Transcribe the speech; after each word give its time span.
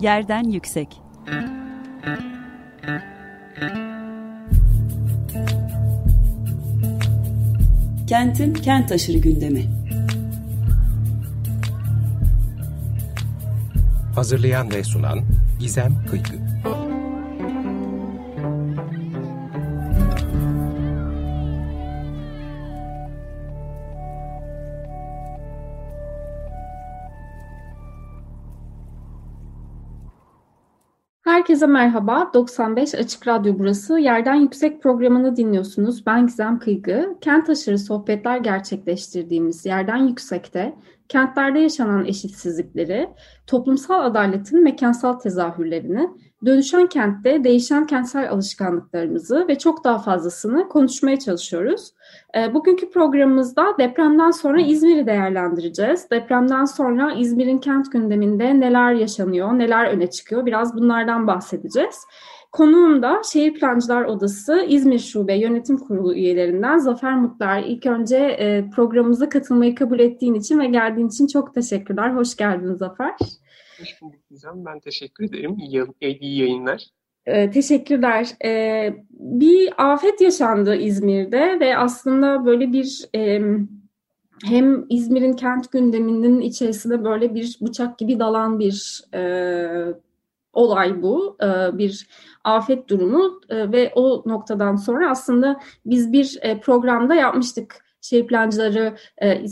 Yerden 0.00 0.44
Yüksek 0.44 0.88
Kentin 8.06 8.54
kent 8.54 8.92
aşırı 8.92 9.18
gündemi. 9.18 9.66
Hazırlayan 14.14 14.70
ve 14.70 14.84
sunan 14.84 15.20
Gizem 15.60 16.06
Kıykı. 16.10 16.47
Herkese 31.48 31.66
merhaba. 31.66 32.30
95 32.34 32.94
Açık 32.94 33.26
Radyo 33.26 33.58
burası. 33.58 33.98
Yerden 33.98 34.34
Yüksek 34.34 34.82
programını 34.82 35.36
dinliyorsunuz. 35.36 36.06
Ben 36.06 36.26
Gizem 36.26 36.58
Kıygı. 36.58 37.16
Kent 37.20 37.50
aşırı 37.50 37.78
sohbetler 37.78 38.36
gerçekleştirdiğimiz 38.36 39.66
Yerden 39.66 39.96
Yüksek'te 39.96 40.74
kentlerde 41.08 41.58
yaşanan 41.58 42.04
eşitsizlikleri, 42.04 43.08
toplumsal 43.46 44.04
adaletin 44.04 44.64
mekansal 44.64 45.12
tezahürlerini, 45.12 46.08
dönüşen 46.46 46.86
kentte 46.86 47.44
değişen 47.44 47.86
kentsel 47.86 48.30
alışkanlıklarımızı 48.30 49.48
ve 49.48 49.58
çok 49.58 49.84
daha 49.84 49.98
fazlasını 49.98 50.68
konuşmaya 50.68 51.18
çalışıyoruz. 51.18 51.92
E, 52.36 52.54
bugünkü 52.54 52.90
programımızda 52.90 53.78
depremden 53.78 54.30
sonra 54.30 54.60
İzmir'i 54.60 55.06
değerlendireceğiz. 55.06 56.10
Depremden 56.10 56.64
sonra 56.64 57.12
İzmir'in 57.12 57.58
kent 57.58 57.92
gündeminde 57.92 58.60
neler 58.60 58.92
yaşanıyor, 58.92 59.58
neler 59.58 59.86
öne 59.86 60.10
çıkıyor 60.10 60.46
biraz 60.46 60.76
bunlardan 60.76 61.26
bahsedeceğiz. 61.26 62.04
Konuğum 62.52 63.02
da 63.02 63.22
Şehir 63.32 63.54
Plancılar 63.54 64.04
Odası 64.04 64.66
İzmir 64.68 64.98
Şube 64.98 65.34
Yönetim 65.34 65.78
Kurulu 65.78 66.14
üyelerinden 66.14 66.78
Zafer 66.78 67.16
Mutlar. 67.16 67.62
İlk 67.62 67.86
önce 67.86 68.16
e, 68.16 68.70
programımıza 68.70 69.28
katılmayı 69.28 69.74
kabul 69.74 69.98
ettiğin 69.98 70.34
için 70.34 70.58
ve 70.58 70.66
geldiğin 70.66 71.08
için 71.08 71.26
çok 71.26 71.54
teşekkürler. 71.54 72.14
Hoş 72.14 72.36
geldin 72.36 72.74
Zafer. 72.74 73.14
Hoş 73.80 74.02
bulduk 74.02 74.20
Gizem. 74.30 74.64
Ben 74.64 74.80
teşekkür 74.80 75.24
ederim. 75.24 75.56
İyi, 75.58 75.86
iyi 76.20 76.40
yayınlar. 76.40 76.84
Ee, 77.26 77.50
teşekkürler. 77.50 78.28
Ee, 78.44 78.94
bir 79.10 79.92
afet 79.92 80.20
yaşandı 80.20 80.76
İzmir'de 80.76 81.60
ve 81.60 81.76
aslında 81.76 82.46
böyle 82.46 82.72
bir 82.72 83.04
e, 83.14 83.40
hem 84.44 84.86
İzmir'in 84.88 85.32
kent 85.32 85.72
gündeminin 85.72 86.40
içerisinde 86.40 87.04
böyle 87.04 87.34
bir 87.34 87.58
bıçak 87.60 87.98
gibi 87.98 88.18
dalan 88.18 88.58
bir 88.58 89.04
e, 89.14 89.22
olay 90.52 91.02
bu. 91.02 91.36
E, 91.42 91.78
bir 91.78 92.08
afet 92.48 92.88
durumu 92.88 93.40
e, 93.48 93.72
ve 93.72 93.92
o 93.94 94.22
noktadan 94.26 94.76
sonra 94.76 95.10
aslında 95.10 95.60
biz 95.86 96.12
bir 96.12 96.38
e, 96.42 96.60
programda 96.60 97.14
yapmıştık 97.14 97.88
Şehir 98.00 98.26
Plancıları 98.26 98.96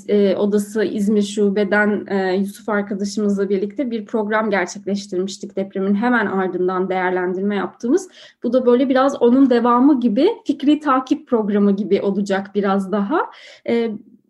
e, 0.08 0.36
Odası 0.36 0.84
İzmir 0.84 1.22
Şube'den 1.22 2.06
Yusuf 2.32 2.68
arkadaşımızla 2.68 3.48
birlikte 3.48 3.90
bir 3.90 4.06
program 4.06 4.50
gerçekleştirmiştik 4.50 5.56
depremin 5.56 5.94
hemen 5.94 6.26
ardından 6.26 6.88
değerlendirme 6.88 7.56
yaptığımız. 7.56 8.08
Bu 8.42 8.52
da 8.52 8.66
böyle 8.66 8.88
biraz 8.88 9.22
onun 9.22 9.50
devamı 9.50 10.00
gibi 10.00 10.28
fikri 10.44 10.80
takip 10.80 11.28
programı 11.28 11.76
gibi 11.76 12.02
olacak 12.02 12.50
biraz 12.54 12.92
daha. 12.92 13.20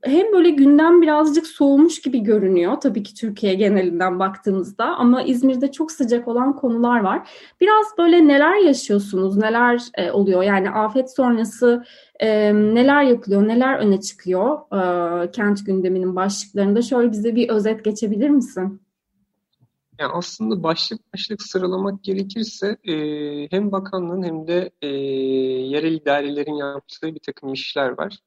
Hem 0.06 0.32
böyle 0.32 0.50
gündem 0.50 1.02
birazcık 1.02 1.46
soğumuş 1.46 2.00
gibi 2.00 2.20
görünüyor 2.20 2.80
tabii 2.80 3.02
ki 3.02 3.14
Türkiye 3.14 3.54
genelinden 3.54 4.18
baktığımızda 4.18 4.84
ama 4.84 5.22
İzmir'de 5.22 5.72
çok 5.72 5.92
sıcak 5.92 6.28
olan 6.28 6.56
konular 6.56 7.00
var. 7.00 7.30
Biraz 7.60 7.86
böyle 7.98 8.26
neler 8.28 8.56
yaşıyorsunuz, 8.56 9.36
neler 9.36 9.82
e, 9.94 10.10
oluyor 10.10 10.42
yani 10.42 10.70
afet 10.70 11.14
sonrası 11.16 11.84
e, 12.20 12.54
neler 12.54 13.02
yapılıyor, 13.02 13.48
neler 13.48 13.78
öne 13.78 14.00
çıkıyor 14.00 14.58
e, 14.72 15.30
kent 15.30 15.66
gündeminin 15.66 16.16
başlıklarında 16.16 16.82
şöyle 16.82 17.12
bize 17.12 17.34
bir 17.34 17.48
özet 17.48 17.84
geçebilir 17.84 18.30
misin? 18.30 18.80
Yani 19.98 20.12
aslında 20.12 20.62
başlık 20.62 21.14
başlık 21.14 21.42
sıralamak 21.42 22.04
gerekirse 22.04 22.76
e, 22.84 22.94
hem 23.50 23.72
bakanlığın 23.72 24.22
hem 24.22 24.46
de 24.46 24.70
e, 24.82 24.86
yerel 25.66 25.92
idarelerin 25.92 26.54
yaptığı 26.54 27.14
bir 27.14 27.20
takım 27.20 27.52
işler 27.52 27.98
var 27.98 28.18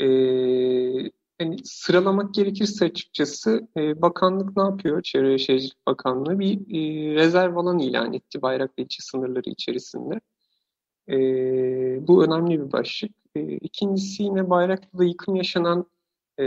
e, 0.00 0.06
yani 1.40 1.56
sıralamak 1.64 2.34
gerekirse 2.34 2.84
açıkçası 2.84 3.68
e, 3.76 4.02
bakanlık 4.02 4.56
ne 4.56 4.62
yapıyor? 4.62 5.02
Çevre 5.02 5.38
Şehircilik 5.38 5.86
Bakanlığı 5.86 6.38
bir 6.38 6.54
e, 6.54 7.14
rezerv 7.14 7.56
alan 7.56 7.78
ilan 7.78 8.12
etti 8.12 8.42
Bayraklı 8.42 8.82
ilçe 8.82 9.02
sınırları 9.02 9.50
içerisinde. 9.50 10.20
E, 11.08 11.16
bu 12.08 12.24
önemli 12.24 12.60
bir 12.60 12.72
başlık. 12.72 13.12
E, 13.36 13.40
ikincisi 13.42 14.22
yine 14.22 14.50
Bayraklı'da 14.50 15.04
yıkım 15.04 15.36
yaşanan 15.36 15.86
e, 16.38 16.44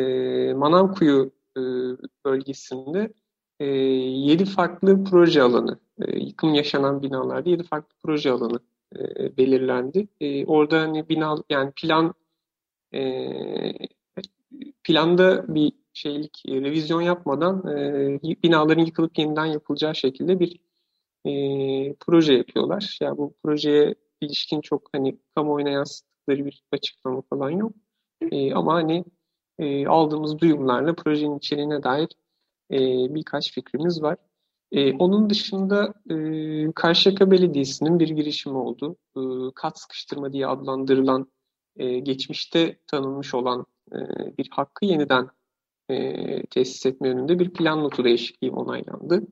Manavkuyu 0.54 1.32
e, 1.58 1.62
bölgesinde 2.26 3.14
e, 3.60 3.66
7 3.66 4.46
farklı 4.46 5.04
proje 5.04 5.42
alanı, 5.42 5.80
e, 6.02 6.20
yıkım 6.20 6.54
yaşanan 6.54 7.02
binalarda 7.02 7.50
7 7.50 7.64
farklı 7.64 7.96
proje 8.04 8.32
alanı 8.32 8.60
e, 8.96 9.38
belirlendi. 9.38 10.08
E, 10.22 10.46
orada 10.46 10.82
hani 10.82 11.10
bina 11.10 11.36
yani 11.50 11.72
plan 11.76 12.14
e, 12.94 13.02
planda 14.84 15.56
bir 15.56 15.74
şeylik 15.94 16.44
e, 16.48 16.62
revizyon 16.62 17.02
yapmadan 17.02 17.68
e, 17.68 18.20
binaların 18.44 18.86
yıkılıp 18.86 19.18
yeniden 19.20 19.46
yapılacağı 19.46 19.96
şekilde 19.96 20.40
bir 20.40 20.60
e, 21.26 21.32
proje 22.00 22.34
yapıyorlar. 22.34 22.98
Ya 23.02 23.08
yani 23.08 23.18
bu 23.18 23.34
projeye 23.44 23.96
ilişkin 24.22 24.62
çok 24.62 24.90
hani 24.94 25.20
kamuoyuna 25.36 25.70
yansıttıkları 25.70 26.46
bir 26.46 26.64
açıklama 26.72 27.22
falan 27.30 27.50
yok. 27.50 27.74
E, 28.32 28.54
ama 28.54 28.74
hani 28.74 29.06
e, 29.60 29.88
aldığımız 29.88 30.40
duyumlarla 30.40 30.96
projenin 30.96 31.38
içeriğine 31.38 31.84
dair 31.84 32.10
e, 32.72 32.78
birkaç 33.16 33.54
fikrimiz 33.54 34.02
var. 34.02 34.18
E, 34.72 34.94
onun 34.94 35.30
dışında 35.30 35.94
e, 36.10 36.72
Karşıyaka 36.72 37.32
Belediyesi'nin 37.32 38.00
bir 38.00 38.10
girişimi 38.10 38.58
oldu. 38.58 38.98
E, 39.18 39.22
kat 39.56 39.80
sıkıştırma 39.80 40.34
diye 40.34 40.48
adlandırılan 40.48 41.32
e, 41.78 42.00
geçmişte 42.00 42.80
tanınmış 42.88 43.34
olan 43.34 43.66
e, 43.92 43.98
bir 44.38 44.48
hakkı 44.52 44.86
yeniden 44.86 45.30
e, 45.90 46.46
tesis 46.46 46.86
etme 46.86 47.08
yönünde 47.08 47.40
bir 47.40 47.54
plan 47.54 47.84
notu 47.84 48.04
değişikliği 48.04 48.52
onaylandı. 48.52 49.28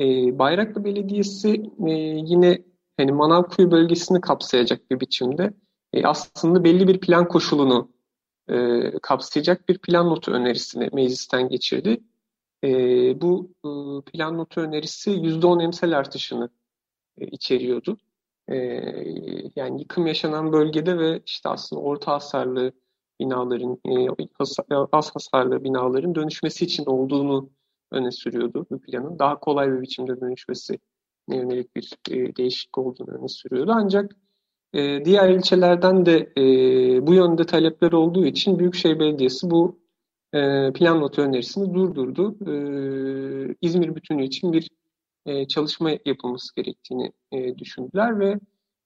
E, 0.00 0.38
Bayraklı 0.38 0.84
Belediyesi 0.84 1.62
e, 1.86 1.90
yine 2.26 2.64
hani 2.96 3.12
Manavkuyu 3.12 3.70
bölgesini 3.70 4.20
kapsayacak 4.20 4.90
bir 4.90 5.00
biçimde 5.00 5.54
e, 5.92 6.06
aslında 6.06 6.64
belli 6.64 6.88
bir 6.88 7.00
plan 7.00 7.28
koşulunu 7.28 7.92
e, 8.50 8.82
kapsayacak 9.02 9.68
bir 9.68 9.78
plan 9.78 10.06
notu 10.06 10.32
önerisini 10.32 10.90
meclisten 10.92 11.48
geçirdi. 11.48 12.00
E, 12.64 12.70
bu 13.20 13.50
e, 13.64 13.70
plan 14.10 14.38
notu 14.38 14.60
önerisi 14.60 15.10
%10 15.10 15.62
emsal 15.62 15.92
artışını 15.92 16.50
e, 17.18 17.26
içeriyordu. 17.26 17.96
E, 18.48 18.56
yani 19.56 19.80
yıkım 19.80 20.06
yaşanan 20.06 20.52
bölgede 20.52 20.98
ve 20.98 21.22
işte 21.26 21.48
aslında 21.48 21.82
orta 21.82 22.12
hasarlı 22.12 22.72
binaların, 23.20 23.80
e, 23.84 24.08
az 24.92 25.10
hasarlı 25.14 25.64
binaların 25.64 26.14
dönüşmesi 26.14 26.64
için 26.64 26.84
olduğunu 26.86 27.50
öne 27.92 28.10
sürüyordu 28.10 28.66
bu 28.70 28.80
planın. 28.80 29.18
Daha 29.18 29.40
kolay 29.40 29.72
bir 29.72 29.80
biçimde 29.80 30.20
dönüşmesi 30.20 30.78
yönelik 31.28 31.76
bir 31.76 31.92
e, 32.10 32.36
değişiklik 32.36 32.78
olduğunu 32.78 33.10
öne 33.10 33.28
sürüyordu. 33.28 33.72
Ancak 33.74 34.12
e, 34.72 35.04
diğer 35.04 35.28
ilçelerden 35.30 36.06
de 36.06 36.32
e, 36.38 36.42
bu 37.06 37.14
yönde 37.14 37.46
talepler 37.46 37.92
olduğu 37.92 38.26
için 38.26 38.58
Büyükşehir 38.58 38.98
Belediyesi 38.98 39.50
bu 39.50 39.80
e, 40.34 40.72
plan 40.72 41.00
notu 41.00 41.22
önerisini 41.22 41.74
durdurdu. 41.74 42.36
E, 42.46 43.54
İzmir 43.60 43.94
bütünü 43.94 44.24
için 44.24 44.52
bir 44.52 44.70
e, 45.26 45.48
çalışma 45.48 45.90
yapılması 46.06 46.54
gerektiğini 46.54 47.12
e, 47.32 47.58
düşündüler 47.58 48.18
ve 48.18 48.40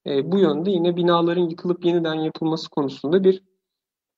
e, 0.07 0.33
bu 0.33 0.39
yönde 0.39 0.71
yine 0.71 0.97
binaların 0.97 1.49
yıkılıp 1.49 1.85
yeniden 1.85 2.15
yapılması 2.15 2.71
konusunda 2.71 3.25
bir 3.25 3.43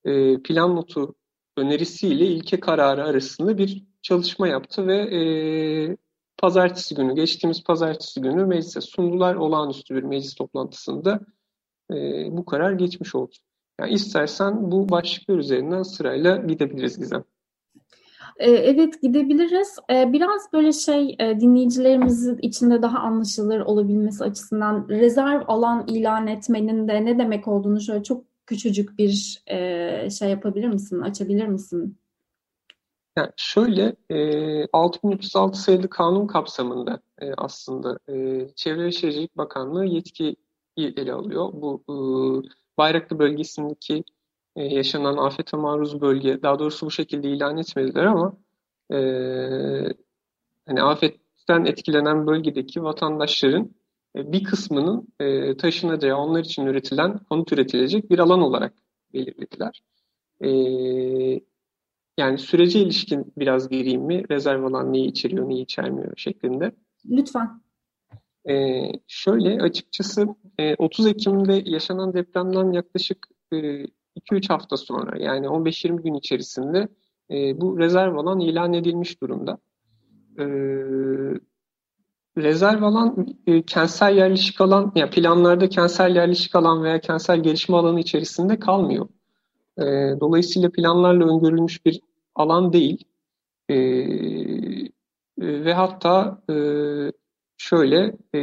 e, 0.05 0.43
plan 0.43 0.77
notu 0.77 1.15
önerisiyle 1.57 2.27
ilke 2.27 2.61
kararı 2.61 3.05
arasında 3.05 3.59
bir 3.59 3.85
çalışma 4.03 4.49
yaptı 4.49 4.87
ve 4.87 4.97
e, 4.97 5.21
pazartesi 6.39 6.95
günü, 6.95 7.15
geçtiğimiz 7.15 7.65
pazartesi 7.65 8.21
günü 8.21 8.45
meclise 8.45 8.81
sundular. 8.81 9.35
Olağanüstü 9.35 9.95
bir 9.95 10.03
meclis 10.03 10.35
toplantısında 10.35 11.21
e, 11.91 11.95
bu 12.31 12.45
karar 12.45 12.73
geçmiş 12.73 13.15
oldu. 13.15 13.35
Yani 13.81 13.93
istersen 13.93 14.71
bu 14.73 14.89
başlıklar 14.89 15.39
üzerinden 15.39 15.83
sırayla 15.83 16.37
gidebiliriz 16.37 16.99
Gizem. 16.99 17.25
Ee, 18.39 18.51
evet 18.51 19.03
gidebiliriz. 19.03 19.79
Ee, 19.91 20.13
biraz 20.13 20.53
böyle 20.53 20.73
şey 20.73 21.17
e, 21.19 21.41
dinleyicilerimizin 21.41 22.39
içinde 22.43 22.83
daha 22.83 22.99
anlaşılır 22.99 23.61
olabilmesi 23.61 24.25
açısından 24.25 24.89
rezerv 24.89 25.43
alan 25.49 25.87
ilan 25.89 26.27
etmenin 26.27 26.89
de 26.89 27.05
ne 27.05 27.19
demek 27.19 27.49
olduğunu 27.49 27.81
şöyle 27.81 28.03
çok 28.03 28.25
küçücük 28.47 28.99
bir 28.99 29.43
e, 29.47 30.11
şey 30.11 30.31
yapabilir 30.31 30.69
misin, 30.69 31.01
açabilir 31.01 31.47
misin? 31.47 31.99
Yani 33.17 33.31
şöyle, 33.37 33.97
e, 34.11 34.67
6336 34.73 35.59
sayılı 35.59 35.91
kanun 35.91 36.27
kapsamında 36.27 37.01
e, 37.21 37.35
aslında 37.37 37.99
e, 38.09 38.49
Çevre 38.55 38.85
ve 38.85 38.93
Şehircilik 38.93 39.37
Bakanlığı 39.37 39.85
yetki 39.85 40.37
ele 40.77 41.13
alıyor. 41.13 41.51
Bu 41.53 41.83
e, 41.89 41.95
Bayraklı 42.79 43.19
bölgesindeki 43.19 44.05
e, 44.57 44.65
yaşanan 44.65 45.17
afete 45.17 45.57
maruz 45.57 46.01
bölge, 46.01 46.43
daha 46.43 46.59
doğrusu 46.59 46.87
bu 46.87 46.91
şekilde 46.91 47.29
ilan 47.29 47.59
etmediler 47.59 48.05
ama 48.05 48.37
e, 48.93 48.99
hani 50.67 50.83
afetten 50.83 51.65
etkilenen 51.65 52.27
bölgedeki 52.27 52.83
vatandaşların 52.83 53.71
e, 54.17 54.33
bir 54.33 54.45
kısmının 54.45 55.09
e, 55.21 55.57
taşınacağı, 55.57 56.17
onlar 56.17 56.41
için 56.41 56.67
üretilen, 56.67 57.19
konut 57.19 57.53
üretilecek 57.53 58.11
bir 58.11 58.19
alan 58.19 58.41
olarak 58.41 58.75
belirlediler. 59.13 59.83
E, 60.45 60.49
yani 62.19 62.39
sürece 62.39 62.81
ilişkin 62.81 63.33
biraz 63.37 63.69
gireyim 63.69 64.03
mi? 64.03 64.29
Rezerv 64.31 64.65
alan 64.65 64.93
neyi 64.93 65.07
içeriyor, 65.07 65.49
neyi 65.49 65.63
içermiyor 65.63 66.13
şeklinde. 66.17 66.73
Lütfen. 67.11 67.65
Ee, 68.49 68.93
şöyle 69.07 69.63
açıkçası 69.63 70.27
e, 70.59 70.75
30 70.75 71.07
Ekim'de 71.07 71.63
yaşanan 71.65 72.15
depremden 72.15 72.73
yaklaşık 72.73 73.29
e, 73.53 73.87
2-3 74.17 74.49
hafta 74.49 74.77
sonra 74.77 75.19
yani 75.19 75.47
15-20 75.47 76.03
gün 76.03 76.15
içerisinde 76.15 76.89
e, 77.31 77.61
bu 77.61 77.79
rezerv 77.79 78.17
alan 78.17 78.41
ilan 78.41 78.73
edilmiş 78.73 79.21
durumda. 79.21 79.59
E, 80.39 80.45
rezerv 82.39 82.83
alan 82.83 83.27
e, 83.47 83.63
kentsel 83.63 84.17
yerleşik 84.17 84.61
alan, 84.61 84.93
yani 84.95 85.11
planlarda 85.11 85.69
kentsel 85.69 86.17
yerleşik 86.17 86.55
alan 86.57 86.85
veya 86.85 87.01
kentsel 87.01 87.43
gelişme 87.43 87.77
alanı 87.77 88.01
içerisinde 88.01 88.59
kalmıyor. 88.59 89.09
E, 89.79 89.83
dolayısıyla 90.21 90.71
planlarla 90.71 91.35
öngörülmüş 91.35 91.87
bir 91.87 92.01
alan 92.35 92.73
değil. 92.73 93.05
E, 93.71 93.77
ve 95.39 95.75
hatta 95.75 96.43
e, 96.51 96.55
şöyle 97.57 98.17
e, 98.35 98.41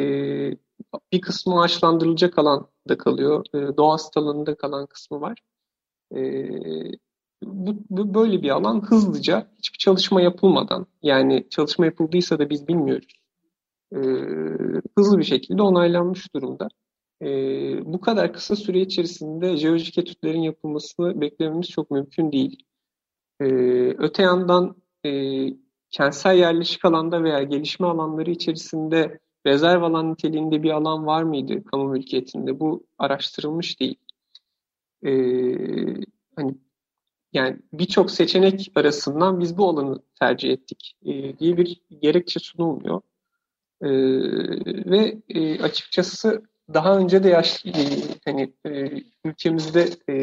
bir 1.12 1.22
kısmı 1.22 1.62
ağaçlandırılacak 1.62 2.40
alan 2.40 2.68
da 2.90 2.98
kalıyor. 2.98 3.46
E, 3.54 3.78
doğa 3.78 3.94
hastalığında 3.94 4.56
kalan 4.56 4.86
kısmı 4.86 5.22
var. 5.22 5.38
E, 6.16 6.22
bu, 7.44 7.76
bu 7.90 8.14
böyle 8.14 8.42
bir 8.42 8.50
alan 8.50 8.82
hızlıca 8.82 9.48
hiçbir 9.58 9.78
çalışma 9.78 10.22
yapılmadan 10.22 10.88
yani 11.04 11.48
çalışma 11.50 11.86
yapıldıysa 11.86 12.40
da 12.40 12.50
biz 12.50 12.68
bilmiyoruz. 12.68 13.14
E, 13.96 14.00
hızlı 14.98 15.18
bir 15.18 15.24
şekilde 15.24 15.62
onaylanmış 15.62 16.36
durumda. 16.36 16.68
E, 17.22 17.28
bu 17.86 18.02
kadar 18.02 18.34
kısa 18.34 18.56
süre 18.56 18.82
içerisinde 18.82 19.58
jeolojik 19.58 19.98
etütlerin 19.98 20.42
yapılmasını 20.42 21.22
beklememiz 21.22 21.70
çok 21.70 21.92
mümkün 21.92 22.32
değil. 22.32 22.64
E, 23.42 23.46
öte 23.98 24.24
yandan 24.24 24.76
e, 25.06 25.12
kentsel 25.92 26.38
yerleşik 26.38 26.86
alanda 26.86 27.24
veya 27.24 27.44
gelişme 27.44 27.88
alanları 27.88 28.32
içerisinde 28.32 29.20
rezerv 29.46 29.82
alan 29.84 30.12
niteliğinde 30.12 30.64
bir 30.64 30.72
alan 30.72 31.06
var 31.06 31.24
mıydı 31.24 31.64
kamu 31.64 31.90
mülkiyetinde? 31.90 32.60
Bu 32.60 32.84
araştırılmış 32.98 33.80
değil. 33.80 33.96
E, 35.06 35.12
hani 36.36 36.56
yani 37.34 37.58
birçok 37.74 38.12
seçenek 38.12 38.72
arasından 38.76 39.40
biz 39.40 39.58
bu 39.58 39.70
alanı 39.70 40.00
tercih 40.20 40.50
ettik 40.52 40.98
e, 41.06 41.40
diye 41.40 41.58
bir 41.58 41.82
gerekçe 42.02 42.40
sunulmuyor. 42.40 43.02
E, 43.82 43.90
ve 44.92 45.18
e, 45.30 45.62
açıkçası 45.62 46.44
daha 46.74 46.98
önce 46.98 47.24
de 47.24 47.30
yaş, 47.30 47.66
e, 47.66 47.72
hani 48.26 48.54
e, 48.66 48.92
ülkemizde 49.26 49.90
e, 50.10 50.16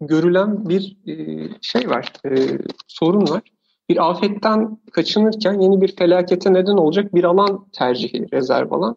görülen 0.00 0.68
bir 0.68 0.96
e, 1.06 1.48
şey 1.62 1.90
var, 1.90 2.12
e, 2.24 2.58
sorun 2.88 3.28
var. 3.28 3.42
Bir 3.88 4.10
afetten 4.10 4.78
kaçınırken 4.92 5.60
yeni 5.60 5.80
bir 5.80 5.96
felakete 5.96 6.52
neden 6.52 6.76
olacak 6.76 7.14
bir 7.14 7.24
alan 7.24 7.68
tercihi 7.72 8.26
rezerv 8.32 8.72
alan. 8.72 8.96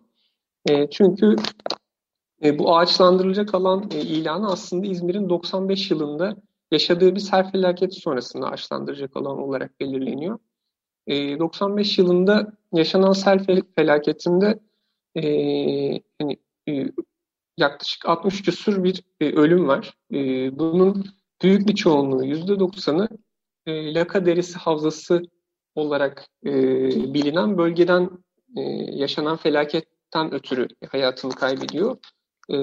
E, 0.69 0.89
çünkü 0.89 1.35
e, 2.43 2.59
bu 2.59 2.77
ağaçlandırılacak 2.77 3.55
alan 3.55 3.89
e, 3.91 4.01
ilanı 4.01 4.51
aslında 4.51 4.87
İzmir'in 4.87 5.29
95 5.29 5.91
yılında 5.91 6.35
yaşadığı 6.71 7.15
bir 7.15 7.19
sel 7.19 7.51
felaketi 7.51 7.95
sonrasında 7.95 8.47
ağaçlandıracak 8.47 9.17
alan 9.17 9.37
olarak 9.37 9.79
belirleniyor. 9.79 10.39
E, 11.07 11.39
95 11.39 11.97
yılında 11.97 12.53
yaşanan 12.73 13.11
sel 13.11 13.45
felaketinde 13.75 14.59
e, 15.15 15.21
hani, 16.21 16.37
e, 16.69 16.91
yaklaşık 17.57 18.05
60 18.05 18.41
küsur 18.41 18.83
bir 18.83 19.03
e, 19.21 19.25
ölüm 19.25 19.67
var. 19.67 19.93
E, 20.13 20.17
bunun 20.59 21.05
büyük 21.41 21.67
bir 21.67 21.75
çoğunluğu 21.75 22.25
%90'ı 22.25 23.07
e, 23.65 23.93
Laka 23.93 24.25
Derisi 24.25 24.57
Havzası 24.57 25.21
olarak 25.75 26.27
e, 26.45 26.53
bilinen 27.13 27.57
bölgeden 27.57 28.09
e, 28.57 28.61
yaşanan 28.91 29.37
felaketten 29.37 30.33
ötürü 30.33 30.67
hayatını 30.91 31.31
kaybediyor. 31.31 31.97
E, 32.49 32.57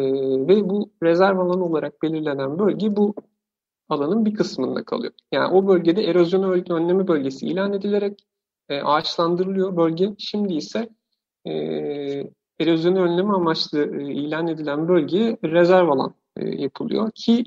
ve 0.48 0.68
bu 0.68 0.90
rezerv 1.02 1.38
alanı 1.38 1.64
olarak 1.64 2.02
belirlenen 2.02 2.58
bölge 2.58 2.96
bu 2.96 3.14
alanın 3.88 4.24
bir 4.24 4.34
kısmında 4.34 4.84
kalıyor. 4.84 5.12
Yani 5.32 5.54
o 5.54 5.68
bölgede 5.68 6.04
erozyon 6.04 6.64
önleme 6.70 7.08
bölgesi 7.08 7.46
ilan 7.46 7.72
edilerek 7.72 8.26
e, 8.68 8.82
ağaçlandırılıyor 8.82 9.76
bölge. 9.76 10.14
Şimdi 10.18 10.54
ise 10.54 10.88
e, 11.46 11.52
erozyonu 12.60 13.00
önleme 13.02 13.32
amaçlı 13.32 14.00
e, 14.00 14.12
ilan 14.12 14.48
edilen 14.48 14.88
bölgeye 14.88 15.36
rezerv 15.44 15.88
alan 15.88 16.14
e, 16.36 16.48
yapılıyor 16.62 17.10
ki 17.14 17.44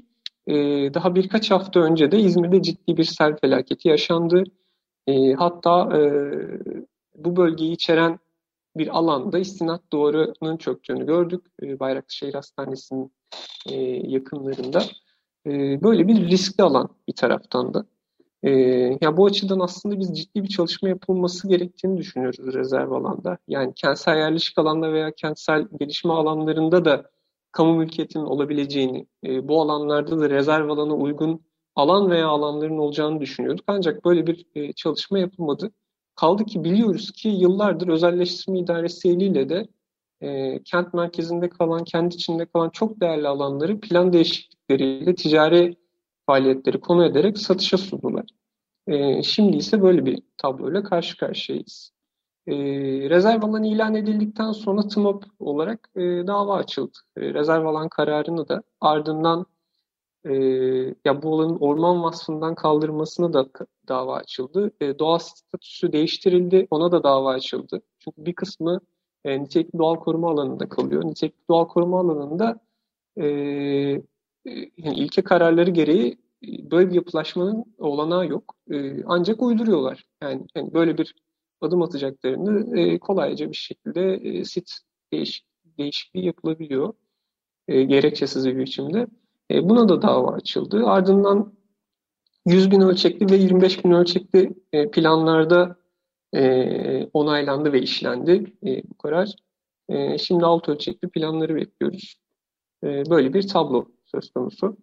e, 0.48 0.54
daha 0.94 1.16
birkaç 1.16 1.52
hafta 1.52 1.80
önce 1.80 2.12
de 2.12 2.20
İzmir'de 2.20 2.62
ciddi 2.62 2.98
bir 2.98 3.04
sel 3.04 3.38
felaketi 3.38 3.88
yaşandı. 3.88 4.44
E, 5.08 5.34
hatta 5.34 5.98
e, 5.98 6.02
bu 7.16 7.36
bölgeyi 7.36 7.72
içeren 7.72 8.20
bir 8.78 8.98
alanda 8.98 9.40
istinat 9.40 9.82
duvarının 9.94 10.58
çöktüğünü 10.58 11.06
gördük. 11.06 11.46
E, 11.64 11.80
Bayraklışehir 11.80 12.34
Hastanesi'nin 12.34 13.14
e, 13.70 13.76
yakınlarında. 14.10 14.84
E, 15.48 15.82
böyle 15.84 16.08
bir 16.08 16.28
riskli 16.30 16.62
alan 16.62 16.90
bir 17.08 17.14
taraftan 17.14 17.74
da. 17.74 17.86
E, 18.44 18.52
ya 19.02 19.18
bu 19.18 19.26
açıdan 19.26 19.60
aslında 19.60 20.00
biz 20.00 20.18
ciddi 20.18 20.44
bir 20.44 20.48
çalışma 20.48 20.90
yapılması 20.90 21.48
gerektiğini 21.48 21.98
düşünüyoruz 21.98 22.54
rezerv 22.54 22.92
alanda. 22.92 23.38
Yani 23.48 23.74
kentsel 23.76 24.18
yerleşik 24.18 24.58
alanda 24.58 24.94
veya 24.94 25.12
kentsel 25.12 25.68
gelişme 25.80 26.14
alanlarında 26.14 26.86
da 26.86 27.10
kamu 27.52 27.76
mülkiyetinin 27.76 28.24
olabileceğini, 28.24 29.08
bu 29.24 29.62
alanlarda 29.62 30.20
da 30.20 30.30
rezerv 30.30 30.70
alana 30.70 30.94
uygun 30.94 31.42
alan 31.76 32.10
veya 32.10 32.28
alanların 32.28 32.78
olacağını 32.78 33.22
düşünüyorduk. 33.22 33.64
Ancak 33.68 34.06
böyle 34.06 34.28
bir 34.28 34.74
çalışma 34.74 35.20
yapılmadı. 35.20 35.72
Kaldı 36.16 36.46
ki 36.46 36.64
biliyoruz 36.64 37.12
ki 37.12 37.30
yıllardır 37.30 37.88
özelleştirme 37.88 38.60
idaresi 38.60 39.10
eliyle 39.10 39.50
de 39.50 39.68
e, 40.22 40.60
kent 40.64 40.94
merkezinde 40.94 41.50
kalan, 41.50 41.84
kendi 41.84 42.16
içinde 42.16 42.46
kalan 42.46 42.70
çok 42.70 43.02
değerli 43.02 43.28
alanları 43.28 43.80
plan 43.80 44.14
değişiklikleriyle 44.14 45.16
ticari 45.16 45.76
faaliyetleri 46.26 46.80
konu 46.80 47.06
ederek 47.06 47.38
satışa 47.38 47.78
sundular. 47.78 48.26
E, 48.88 49.24
şimdi 49.24 49.58
ise 49.58 49.82
böyle 49.82 50.06
bir 50.06 50.24
tabloyla 50.38 50.84
karşı 50.84 51.18
karşıyayız. 51.18 51.92
E, 52.48 52.56
rezerv 53.10 53.44
alan 53.44 53.64
ilan 53.64 53.96
edildikten 53.96 54.52
sonra 54.52 54.88
TMOP 54.88 55.26
olarak 55.40 55.90
e, 55.96 56.02
dava 56.02 56.56
açıldı. 56.56 56.98
E, 57.18 57.34
rezerv 57.34 57.66
alan 57.66 57.90
kararını 57.90 58.48
da 58.48 58.64
ardından 58.82 59.46
e, 60.26 60.34
ya 61.06 61.24
bu 61.24 61.36
alanın 61.36 61.58
orman 61.60 62.04
vasfından 62.04 62.56
kaldırılmasına 62.56 63.34
da 63.34 63.50
dava 63.88 64.16
açıldı. 64.16 64.72
E, 64.82 65.00
doğa 65.00 65.20
statüsü 65.20 65.94
değiştirildi, 65.94 66.68
ona 66.72 66.92
da 66.92 67.04
dava 67.04 67.34
açıldı. 67.34 67.82
Çünkü 68.00 68.26
bir 68.26 68.34
kısmı 68.34 68.80
e, 69.26 69.42
nitelikli 69.42 69.80
doğal 69.80 69.96
koruma 69.96 70.32
alanında 70.32 70.70
kalıyor. 70.70 71.06
Nitelikli 71.06 71.48
doğal 71.50 71.68
koruma 71.68 72.00
alanında 72.00 72.60
e, 73.18 73.26
yani 74.78 74.96
ilke 74.96 75.22
kararları 75.22 75.70
gereği 75.70 76.18
böyle 76.44 76.90
bir 76.90 76.96
yapılaşmanın 76.96 77.66
olanağı 77.78 78.28
yok. 78.28 78.56
E, 78.72 79.04
ancak 79.06 79.42
uyduruyorlar. 79.42 80.04
Yani, 80.24 80.46
yani 80.56 80.74
böyle 80.74 80.98
bir 80.98 81.16
adım 81.62 81.82
atacaklarını 81.82 82.80
e, 82.80 83.00
kolayca 83.00 83.50
bir 83.50 83.56
şekilde 83.56 84.14
e, 84.14 84.46
sit 84.46 84.72
değiş, 85.14 85.44
değişikliği 85.78 86.26
yapılabiliyor. 86.26 86.94
E, 87.68 87.84
gerekçesiz 87.84 88.46
bir 88.46 88.58
biçimde. 88.58 89.08
E, 89.54 89.70
buna 89.70 89.90
da 89.90 90.02
dava 90.02 90.32
açıldı. 90.32 90.86
Ardından 90.86 91.54
100 92.46 92.72
bin 92.72 92.82
ölçekli 92.82 93.32
ve 93.32 93.36
25 93.36 93.86
bin 93.86 93.92
ölçekli 93.92 94.54
e, 94.74 94.92
planlarda 94.92 95.76
e, 96.36 97.10
onaylandı 97.14 97.74
ve 97.74 97.82
işlendi 97.82 98.54
bu 98.64 98.98
karar. 98.98 99.36
Şimdi 100.20 100.46
alt 100.46 100.70
ölçekli 100.70 101.10
planları 101.10 101.56
bekliyoruz. 101.56 102.16
Böyle 102.84 103.34
bir 103.34 103.48
tablo 103.48 103.86
söz 104.06 104.32
konusu. 104.32 104.78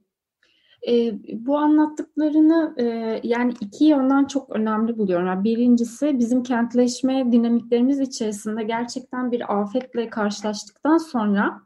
E, 0.88 1.12
bu 1.32 1.58
anlattıklarını 1.58 2.74
e, 2.78 2.84
yani 3.22 3.54
iki 3.60 3.84
yönden 3.84 4.24
çok 4.24 4.56
önemli 4.56 4.98
buluyorum. 4.98 5.26
Yani 5.26 5.44
birincisi 5.44 6.18
bizim 6.18 6.42
kentleşme 6.42 7.32
dinamiklerimiz 7.32 8.00
içerisinde 8.00 8.62
gerçekten 8.62 9.32
bir 9.32 9.60
afetle 9.60 10.10
karşılaştıktan 10.10 10.98
sonra 10.98 11.62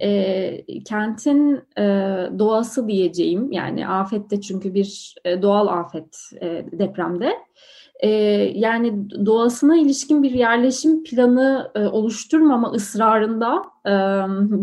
e, 0.00 0.82
kentin 0.84 1.60
e, 1.78 1.82
doğası 2.38 2.88
diyeceğim 2.88 3.52
yani 3.52 3.88
afette 3.88 4.40
çünkü 4.40 4.74
bir 4.74 5.14
e, 5.24 5.42
doğal 5.42 5.66
afet 5.66 6.18
e, 6.40 6.64
depremde. 6.72 7.32
E, 8.00 8.08
yani 8.54 9.10
doğasına 9.26 9.76
ilişkin 9.76 10.22
bir 10.22 10.30
yerleşim 10.30 11.04
planı 11.04 11.70
e, 11.74 11.86
oluşturmama 11.86 12.70
ısrarında 12.70 13.62
e, 13.86 13.90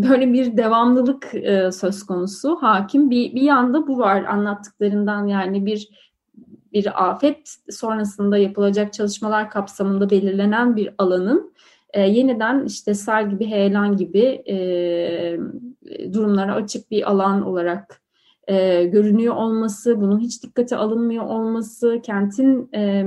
böyle 0.09 0.33
bir 0.33 0.57
devamlılık 0.57 1.35
e, 1.35 1.71
söz 1.71 2.03
konusu 2.03 2.55
hakim. 2.61 3.09
Bir 3.09 3.35
bir 3.35 3.41
yanda 3.41 3.87
bu 3.87 3.99
var 3.99 4.23
anlattıklarından 4.23 5.27
yani 5.27 5.65
bir 5.65 5.89
bir 6.73 7.09
afet 7.09 7.55
sonrasında 7.69 8.37
yapılacak 8.37 8.93
çalışmalar 8.93 9.49
kapsamında 9.49 10.09
belirlenen 10.09 10.75
bir 10.75 10.89
alanın 10.97 11.53
e, 11.93 12.01
yeniden 12.01 12.65
işte 12.65 12.93
sel 12.93 13.29
gibi, 13.29 13.45
heyelan 13.45 13.97
gibi 13.97 14.43
e, 14.49 14.57
durumlara 16.13 16.53
açık 16.53 16.91
bir 16.91 17.11
alan 17.11 17.41
olarak 17.41 18.01
e, 18.47 18.85
görünüyor 18.85 19.35
olması, 19.35 20.01
bunun 20.01 20.19
hiç 20.19 20.43
dikkate 20.43 20.75
alınmıyor 20.75 21.25
olması, 21.25 21.99
kentin 22.03 22.69
e, 22.75 23.05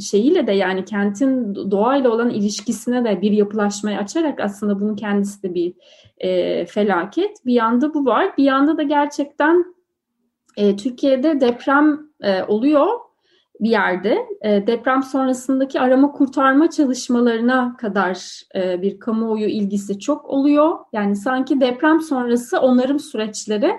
şeyiyle 0.00 0.46
de 0.46 0.52
yani 0.52 0.84
kentin 0.84 1.54
doğayla 1.54 2.10
olan 2.10 2.30
ilişkisine 2.30 3.04
de 3.04 3.22
bir 3.22 3.30
yapılaşmayı 3.30 3.98
açarak 3.98 4.40
aslında 4.40 4.80
bunun 4.80 4.96
kendisi 4.96 5.42
de 5.42 5.54
bir 5.54 5.74
e, 6.18 6.64
felaket. 6.66 7.46
Bir 7.46 7.54
yanda 7.54 7.94
bu 7.94 8.04
var. 8.04 8.36
Bir 8.38 8.44
yanda 8.44 8.76
da 8.76 8.82
gerçekten 8.82 9.74
e, 10.56 10.76
Türkiye'de 10.76 11.40
deprem 11.40 12.00
e, 12.22 12.42
oluyor 12.42 12.86
bir 13.60 13.70
yerde. 13.70 14.26
E, 14.42 14.66
deprem 14.66 15.02
sonrasındaki 15.02 15.80
arama 15.80 16.12
kurtarma 16.12 16.70
çalışmalarına 16.70 17.76
kadar 17.76 18.42
e, 18.54 18.82
bir 18.82 19.00
kamuoyu 19.00 19.46
ilgisi 19.46 19.98
çok 19.98 20.24
oluyor. 20.24 20.78
Yani 20.92 21.16
sanki 21.16 21.60
deprem 21.60 22.00
sonrası 22.00 22.60
onarım 22.60 22.98
süreçleri 22.98 23.72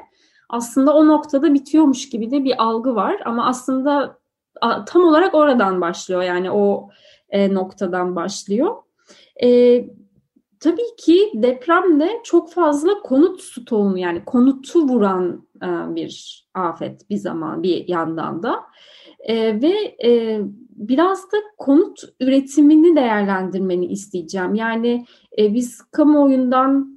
aslında 0.50 0.94
o 0.94 1.08
noktada 1.08 1.54
bitiyormuş 1.54 2.10
gibi 2.10 2.32
de 2.32 2.44
bir 2.44 2.64
algı 2.64 2.96
var. 2.96 3.22
Ama 3.26 3.46
aslında 3.46 4.18
a, 4.62 4.86
tam 4.86 5.04
olarak 5.04 5.36
oradan 5.36 5.82
başlıyor 5.82 6.22
yani 6.24 6.52
o 6.52 6.90
e, 7.30 7.54
noktadan 7.54 8.16
başlıyor. 8.16 8.76
E, 9.44 9.50
tabii 10.60 10.96
ki 10.98 11.32
depremde 11.34 12.10
çok 12.24 12.52
fazla 12.52 13.02
konut 13.02 13.42
stoğunu 13.42 13.98
yani 13.98 14.26
konutu 14.26 14.88
vuran 14.88 15.48
e, 15.64 15.96
bir 15.96 16.46
afet 16.54 17.10
bir 17.10 17.18
zaman 17.18 17.64
bir 17.64 17.88
yandan 17.88 18.44
da. 18.44 18.64
E, 19.26 19.62
ve 19.62 19.96
e, 20.06 20.42
biraz 20.76 21.24
da 21.24 21.38
konut 21.58 22.00
üretimini 22.20 22.96
değerlendirmeni 22.96 23.86
isteyeceğim. 23.86 24.56
Yani 24.56 25.06
e, 25.40 25.54
biz 25.54 25.82
kamuoyundan 25.82 26.96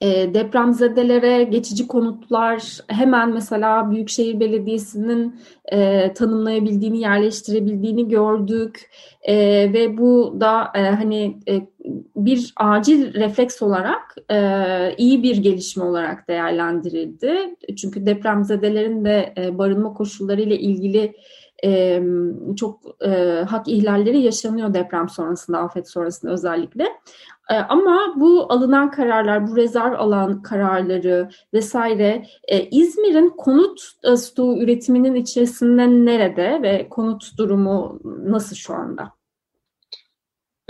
e, 0.00 0.34
depremzedelere 0.34 1.44
geçici 1.44 1.86
konutlar 1.86 2.78
hemen 2.88 3.32
mesela 3.32 3.90
Büyükşehir 3.90 4.40
Belediyesi'nin 4.40 5.34
e, 5.72 6.12
tanımlayabildiğini, 6.12 7.00
yerleştirebildiğini 7.00 8.08
gördük 8.08 8.90
e, 9.22 9.36
ve 9.72 9.98
bu 9.98 10.36
da 10.40 10.72
e, 10.74 10.80
hani 10.80 11.38
e, 11.48 11.60
bir 12.16 12.52
acil 12.56 13.14
refleks 13.14 13.62
olarak 13.62 14.16
e, 14.30 14.38
iyi 14.98 15.22
bir 15.22 15.36
gelişme 15.36 15.84
olarak 15.84 16.28
değerlendirildi. 16.28 17.56
Çünkü 17.76 18.06
depremzedelerin 18.06 19.04
de 19.04 19.34
e, 19.38 19.58
barınma 19.58 19.94
koşulları 19.94 20.40
ile 20.40 20.58
ilgili 20.58 21.14
e, 21.64 22.02
çok 22.56 22.80
e, 23.04 23.44
hak 23.48 23.68
ihlalleri 23.68 24.20
yaşanıyor 24.20 24.74
deprem 24.74 25.08
sonrasında, 25.08 25.58
afet 25.58 25.90
sonrasında 25.90 26.32
özellikle. 26.32 26.84
E, 27.50 27.54
ama 27.54 28.14
bu 28.16 28.52
alınan 28.52 28.90
kararlar, 28.90 29.48
bu 29.48 29.56
rezerv 29.56 29.92
alan 29.92 30.42
kararları 30.42 31.28
vesaire 31.54 32.26
e, 32.48 32.68
İzmir'in 32.68 33.28
konut 33.28 33.80
e, 34.04 34.16
stoğu 34.16 34.62
üretiminin 34.62 35.14
içerisinde 35.14 35.88
nerede 35.88 36.62
ve 36.62 36.88
konut 36.88 37.38
durumu 37.38 38.00
nasıl 38.04 38.56
şu 38.56 38.74
anda? 38.74 39.12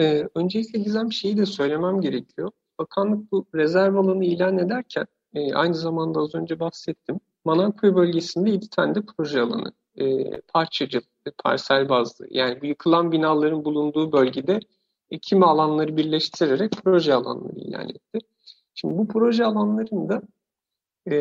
Ee, 0.01 0.29
öncelikle 0.35 0.79
Gizem 0.79 1.13
şeyi 1.13 1.37
de 1.37 1.47
söylemem 1.47 2.01
gerekiyor. 2.01 2.51
Bakanlık 2.79 3.33
bu 3.33 3.47
rezerv 3.55 3.95
alanı 3.95 4.25
ilan 4.25 4.59
ederken 4.59 5.07
e, 5.35 5.55
aynı 5.55 5.75
zamanda 5.75 6.21
az 6.21 6.35
önce 6.35 6.61
bahsettim. 6.61 7.21
Manavköy 7.45 7.95
bölgesinde 7.95 8.51
7 8.51 8.71
tane 8.71 8.95
de 8.95 9.01
proje 9.17 9.41
alanı 9.41 9.73
e, 10.01 10.41
parçacıl, 10.49 11.01
parsel 11.39 11.89
bazlı. 11.89 12.27
Yani 12.31 12.59
yıkılan 12.63 13.13
binaların 13.13 13.65
bulunduğu 13.65 14.13
bölgede 14.13 14.61
e, 15.11 15.37
alanları 15.37 15.97
birleştirerek 15.97 16.73
proje 16.85 17.15
alanları 17.15 17.59
ilan 17.59 17.89
etti. 17.89 18.19
Şimdi 18.75 18.99
bu 18.99 19.09
proje 19.09 19.45
alanlarında 19.45 20.23
e, 21.07 21.17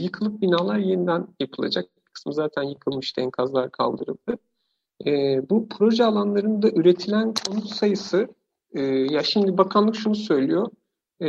yıkılıp 0.00 0.42
binalar 0.42 0.78
yeniden 0.78 1.26
yapılacak. 1.40 1.84
Bir 1.96 2.12
kısmı 2.12 2.34
zaten 2.34 2.62
yıkılmıştı, 2.62 3.20
enkazlar 3.20 3.70
kaldırıldı. 3.70 4.38
E, 5.06 5.10
bu 5.50 5.68
proje 5.68 6.04
alanlarında 6.04 6.70
üretilen 6.70 7.34
konut 7.48 7.66
sayısı, 7.66 8.28
e, 8.74 8.82
ya 8.84 9.22
şimdi 9.22 9.58
bakanlık 9.58 9.96
şunu 9.96 10.14
söylüyor, 10.14 10.70
e, 11.20 11.28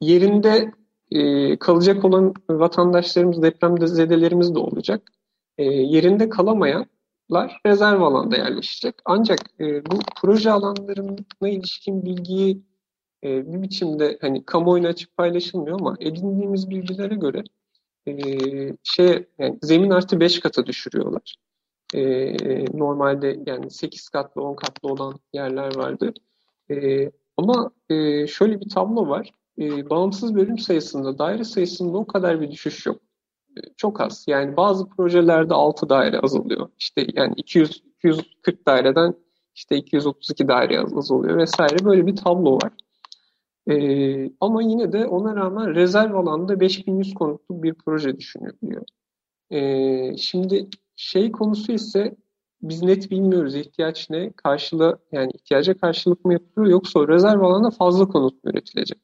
yerinde 0.00 0.72
e, 1.10 1.56
kalacak 1.58 2.04
olan 2.04 2.34
vatandaşlarımız, 2.50 3.42
depremde 3.42 3.86
zedelerimiz 3.86 4.54
de 4.54 4.58
olacak 4.58 5.12
e, 5.58 5.64
yerinde 5.64 6.28
kalamayanlar 6.28 7.60
rezerv 7.66 8.00
alanda 8.00 8.36
yerleşecek. 8.36 8.94
Ancak 9.04 9.38
e, 9.60 9.86
bu 9.86 9.98
proje 10.20 10.50
alanlarına 10.50 11.48
ilişkin 11.48 12.04
bilgiyi 12.04 12.62
e, 13.24 13.52
bir 13.52 13.62
biçimde 13.62 14.18
hani 14.20 14.44
kamuoyuna 14.44 14.88
açık 14.88 15.16
paylaşılmıyor 15.16 15.80
ama 15.80 15.96
edindiğimiz 16.00 16.70
bilgilere 16.70 17.14
göre 17.14 17.42
e, 18.08 18.12
şey 18.82 19.26
yani 19.38 19.58
zemin 19.62 19.90
artı 19.90 20.20
5 20.20 20.40
kata 20.40 20.66
düşürüyorlar. 20.66 21.36
E, 21.94 22.34
normalde 22.78 23.40
yani 23.46 23.70
8 23.70 24.08
katlı 24.08 24.42
10 24.42 24.56
katlı 24.56 24.88
olan 24.88 25.14
yerler 25.32 25.76
vardı. 25.76 26.14
E, 26.70 27.10
ama 27.36 27.70
e, 27.90 28.26
şöyle 28.26 28.60
bir 28.60 28.68
tablo 28.68 29.08
var. 29.08 29.30
E, 29.58 29.90
bağımsız 29.90 30.34
bölüm 30.34 30.58
sayısında, 30.58 31.18
daire 31.18 31.44
sayısında 31.44 31.98
o 31.98 32.06
kadar 32.06 32.40
bir 32.40 32.50
düşüş 32.50 32.86
yok 32.86 33.03
çok 33.76 34.00
az. 34.00 34.24
Yani 34.28 34.56
bazı 34.56 34.88
projelerde 34.88 35.54
6 35.54 35.88
daire 35.88 36.18
azalıyor. 36.18 36.68
İşte 36.78 37.06
yani 37.14 37.34
200 37.36 37.82
240 37.98 38.66
daireden 38.66 39.14
işte 39.54 39.76
232 39.76 40.48
daire 40.48 40.80
azalıyor 40.80 41.38
vesaire 41.38 41.84
böyle 41.84 42.06
bir 42.06 42.16
tablo 42.16 42.54
var. 42.54 42.72
Ee, 43.70 44.30
ama 44.40 44.62
yine 44.62 44.92
de 44.92 45.06
ona 45.06 45.36
rağmen 45.36 45.74
rezerv 45.74 46.14
alanda 46.14 46.60
5100 46.60 47.14
konutlu 47.14 47.62
bir 47.62 47.74
proje 47.74 48.16
düşünülüyor. 48.16 48.82
Ee, 49.50 50.16
şimdi 50.16 50.68
şey 50.96 51.32
konusu 51.32 51.72
ise 51.72 52.16
biz 52.62 52.82
net 52.82 53.10
bilmiyoruz 53.10 53.54
ihtiyaç 53.54 54.10
ne, 54.10 54.32
karşılığı 54.32 54.98
yani 55.12 55.30
ihtiyaca 55.34 55.78
karşılık 55.78 56.24
mı 56.24 56.32
yapılıyor 56.32 56.72
yoksa 56.72 57.08
rezerv 57.08 57.40
alanda 57.40 57.70
fazla 57.70 58.08
konut 58.08 58.44
mu 58.44 58.50
üretilecek? 58.50 58.98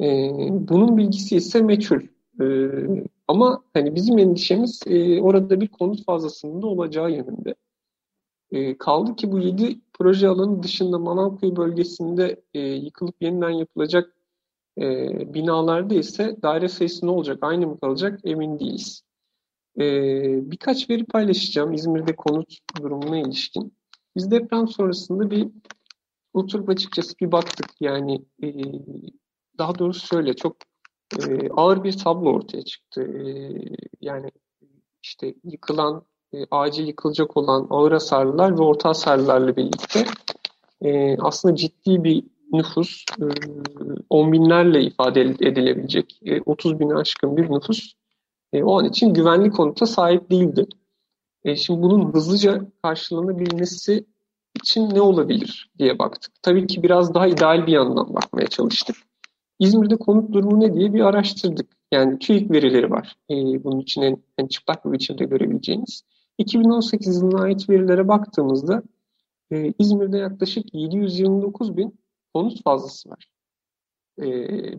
Ee, 0.00 0.04
bunun 0.50 0.96
bilgisi 0.96 1.36
ise 1.36 1.62
meçhul. 1.62 2.00
Ee, 2.40 3.04
ama 3.28 3.64
hani 3.74 3.94
bizim 3.94 4.18
endişemiz 4.18 4.80
e, 4.86 5.20
orada 5.20 5.60
bir 5.60 5.68
konut 5.68 6.04
fazlasının 6.04 6.62
da 6.62 6.66
olacağı 6.66 7.10
yönünde. 7.10 7.54
E, 8.52 8.78
kaldı 8.78 9.16
ki 9.16 9.32
bu 9.32 9.38
7 9.38 9.80
proje 9.92 10.28
alanı 10.28 10.62
dışında 10.62 10.98
Manavköy 10.98 11.56
bölgesinde 11.56 12.42
e, 12.54 12.60
yıkılıp 12.60 13.14
yeniden 13.20 13.50
yapılacak 13.50 14.16
e, 14.78 14.84
binalarda 15.34 15.94
ise 15.94 16.36
daire 16.42 16.68
sayısı 16.68 17.06
ne 17.06 17.10
olacak, 17.10 17.38
aynı 17.42 17.66
mı 17.66 17.80
kalacak 17.80 18.20
emin 18.24 18.58
değiliz. 18.58 19.02
E, 19.78 19.82
birkaç 20.50 20.90
veri 20.90 21.04
paylaşacağım 21.04 21.72
İzmir'de 21.72 22.16
konut 22.16 22.58
durumuna 22.82 23.18
ilişkin. 23.18 23.74
Biz 24.16 24.30
deprem 24.30 24.68
sonrasında 24.68 25.30
bir 25.30 25.48
oturup 26.32 26.68
açıkçası 26.68 27.14
bir 27.20 27.32
baktık. 27.32 27.70
Yani 27.80 28.24
e, 28.42 28.52
daha 29.58 29.78
doğrusu 29.78 30.06
şöyle 30.06 30.34
çok 30.34 30.56
e, 31.28 31.48
ağır 31.50 31.84
bir 31.84 31.98
tablo 31.98 32.32
ortaya 32.32 32.62
çıktı. 32.62 33.02
E, 33.02 33.24
yani 34.00 34.30
işte 35.02 35.34
yıkılan, 35.44 36.02
e, 36.32 36.46
acil 36.50 36.86
yıkılacak 36.86 37.36
olan 37.36 37.66
ağır 37.70 37.92
hasarlılar 37.92 38.58
ve 38.58 38.62
orta 38.62 38.88
hasarlılarla 38.88 39.56
birlikte 39.56 40.04
e, 40.80 41.16
aslında 41.18 41.56
ciddi 41.56 42.04
bir 42.04 42.24
nüfus, 42.52 43.04
e, 43.20 43.24
on 44.10 44.32
binlerle 44.32 44.82
ifade 44.82 45.20
edilebilecek 45.20 46.20
e, 46.24 46.40
30 46.40 46.80
bin 46.80 46.90
aşkın 46.90 47.36
bir 47.36 47.50
nüfus 47.50 47.92
e, 48.52 48.62
o 48.62 48.78
an 48.78 48.84
için 48.84 49.14
güvenli 49.14 49.50
konuta 49.50 49.86
sahip 49.86 50.30
değildi. 50.30 50.66
E, 51.44 51.56
şimdi 51.56 51.82
bunun 51.82 52.12
hızlıca 52.12 52.66
karşılanabilmesi 52.82 54.06
için 54.54 54.90
ne 54.90 55.00
olabilir 55.00 55.70
diye 55.78 55.98
baktık. 55.98 56.32
Tabii 56.42 56.66
ki 56.66 56.82
biraz 56.82 57.14
daha 57.14 57.26
ideal 57.26 57.66
bir 57.66 57.72
yandan 57.72 58.14
bakmaya 58.14 58.46
çalıştık. 58.46 58.96
İzmir'de 59.62 59.96
konut 59.96 60.32
durumu 60.32 60.60
ne 60.60 60.74
diye 60.74 60.94
bir 60.94 61.00
araştırdık. 61.00 61.76
Yani 61.92 62.18
TÜİK 62.18 62.50
verileri 62.50 62.90
var. 62.90 63.16
E, 63.30 63.34
bunun 63.64 63.80
için 63.80 64.02
en, 64.02 64.22
en 64.38 64.46
çıplak 64.46 64.84
bir 64.84 64.92
biçimde 64.92 65.24
görebileceğiniz. 65.24 66.02
2018 66.38 67.16
yılına 67.16 67.42
ait 67.42 67.70
verilere 67.70 68.08
baktığımızda 68.08 68.82
e, 69.50 69.72
İzmir'de 69.78 70.18
yaklaşık 70.18 70.74
729 70.74 71.76
bin 71.76 72.00
konut 72.34 72.62
fazlası 72.62 73.10
var. 73.10 73.28
E, 74.20 74.26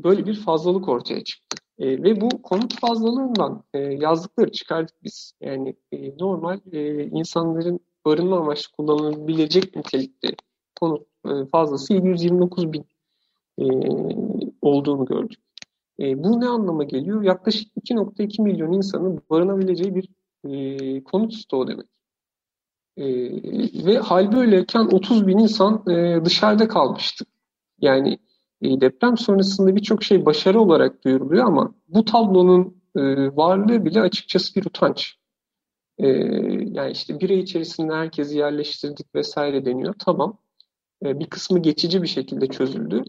böyle 0.04 0.26
bir 0.26 0.36
fazlalık 0.36 0.90
ortaya 0.90 1.24
çıktı. 1.24 1.58
E, 1.80 2.04
ve 2.04 2.22
bu 2.22 2.42
konut 2.42 2.80
fazlalığından 2.80 3.64
e, 3.74 3.80
yazdıkları 3.80 4.52
çıkardık 4.52 4.96
biz. 5.04 5.34
Yani 5.42 5.76
e, 5.92 6.18
normal 6.18 6.60
e, 6.72 7.04
insanların 7.06 7.80
barınma 8.06 8.38
amaçlı 8.40 8.72
kullanılabilecek 8.72 9.76
nitelikte 9.76 10.28
konut 10.80 11.08
e, 11.26 11.46
fazlası 11.52 11.94
729 11.94 12.74
bin 12.74 12.86
e, 13.60 13.64
olduğunu 14.64 15.06
gördük. 15.06 15.40
E, 16.00 16.24
bu 16.24 16.42
ne 16.42 16.48
anlama 16.48 16.84
geliyor? 16.84 17.24
Yaklaşık 17.24 17.78
2.2 17.78 18.42
milyon 18.42 18.74
insanın 18.74 19.22
barınabileceği 19.30 19.96
bir 19.96 20.10
e, 20.46 21.04
konut 21.04 21.34
stoğu 21.34 21.68
demek. 21.68 21.88
E, 22.98 23.06
ve 23.86 23.98
hal 23.98 24.32
böyleyken 24.32 24.86
30 24.92 25.28
bin 25.28 25.38
insan 25.38 25.90
e, 25.90 26.26
dışarıda 26.26 26.68
kalmıştı. 26.68 27.26
Yani 27.80 28.18
e, 28.62 28.82
deprem 28.82 29.18
sonrasında 29.18 29.76
birçok 29.76 30.04
şey 30.04 30.26
başarı 30.26 30.62
olarak 30.62 31.04
duyuruluyor 31.04 31.46
ama 31.46 31.76
bu 31.88 32.06
tablonun 32.06 32.84
e, 32.96 33.02
varlığı 33.36 33.86
bile 33.86 34.02
açıkçası 34.02 34.56
bir 34.56 34.66
utanç. 34.66 35.16
E, 35.98 36.08
yani 36.72 36.92
işte 36.92 37.20
bir 37.20 37.30
ay 37.30 37.40
içerisinde 37.40 37.94
herkesi 37.94 38.38
yerleştirdik 38.38 39.16
vesaire 39.16 39.66
deniyor. 39.66 39.96
Tamam. 40.00 40.38
E, 41.06 41.20
bir 41.20 41.26
kısmı 41.26 41.60
geçici 41.60 42.02
bir 42.02 42.08
şekilde 42.08 42.48
çözüldü. 42.48 43.04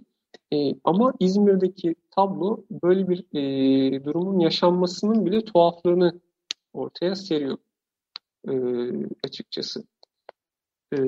E, 0.53 0.75
ama 0.85 1.13
İzmir'deki 1.21 1.95
tablo 2.11 2.65
böyle 2.83 3.09
bir 3.09 3.25
e, 3.35 4.05
durumun 4.05 4.39
yaşanmasının 4.39 5.27
bile 5.27 5.45
tuhaflığını 5.45 6.21
ortaya 6.73 7.15
seriyor 7.15 7.59
e, 8.49 8.53
açıkçası. 9.25 9.85
E, 10.93 10.99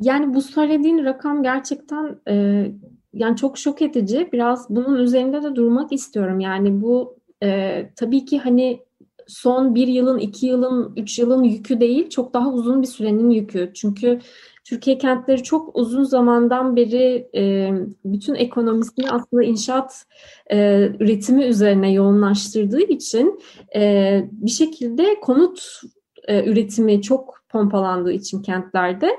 yani 0.00 0.34
bu 0.34 0.42
söylediğin 0.42 1.04
rakam 1.04 1.42
gerçekten 1.42 2.20
e, 2.28 2.66
yani 3.14 3.36
çok 3.36 3.58
şok 3.58 3.82
edici. 3.82 4.28
Biraz 4.32 4.70
bunun 4.70 4.98
üzerinde 4.98 5.42
de 5.42 5.56
durmak 5.56 5.92
istiyorum. 5.92 6.40
Yani 6.40 6.82
bu 6.82 7.16
e, 7.42 7.90
tabii 7.96 8.24
ki 8.24 8.38
hani 8.38 8.82
son 9.26 9.74
bir 9.74 9.88
yılın, 9.88 10.18
iki 10.18 10.46
yılın, 10.46 10.92
üç 10.96 11.18
yılın 11.18 11.42
yükü 11.42 11.80
değil, 11.80 12.08
çok 12.08 12.34
daha 12.34 12.52
uzun 12.52 12.82
bir 12.82 12.86
sürenin 12.86 13.30
yükü. 13.30 13.70
Çünkü 13.74 14.18
Türkiye 14.64 14.98
kentleri 14.98 15.42
çok 15.42 15.76
uzun 15.76 16.04
zamandan 16.04 16.76
beri 16.76 17.28
e, 17.34 17.70
bütün 18.04 18.34
ekonomisini 18.34 19.10
aslında 19.10 19.42
inşaat 19.42 20.04
e, 20.50 20.88
üretimi 21.00 21.44
üzerine 21.44 21.92
yoğunlaştırdığı 21.92 22.82
için 22.82 23.40
e, 23.74 24.24
bir 24.32 24.50
şekilde 24.50 25.20
konut 25.20 25.80
e, 26.28 26.44
üretimi 26.50 27.02
çok 27.02 27.42
pompalandığı 27.48 28.12
için 28.12 28.42
kentlerde 28.42 29.10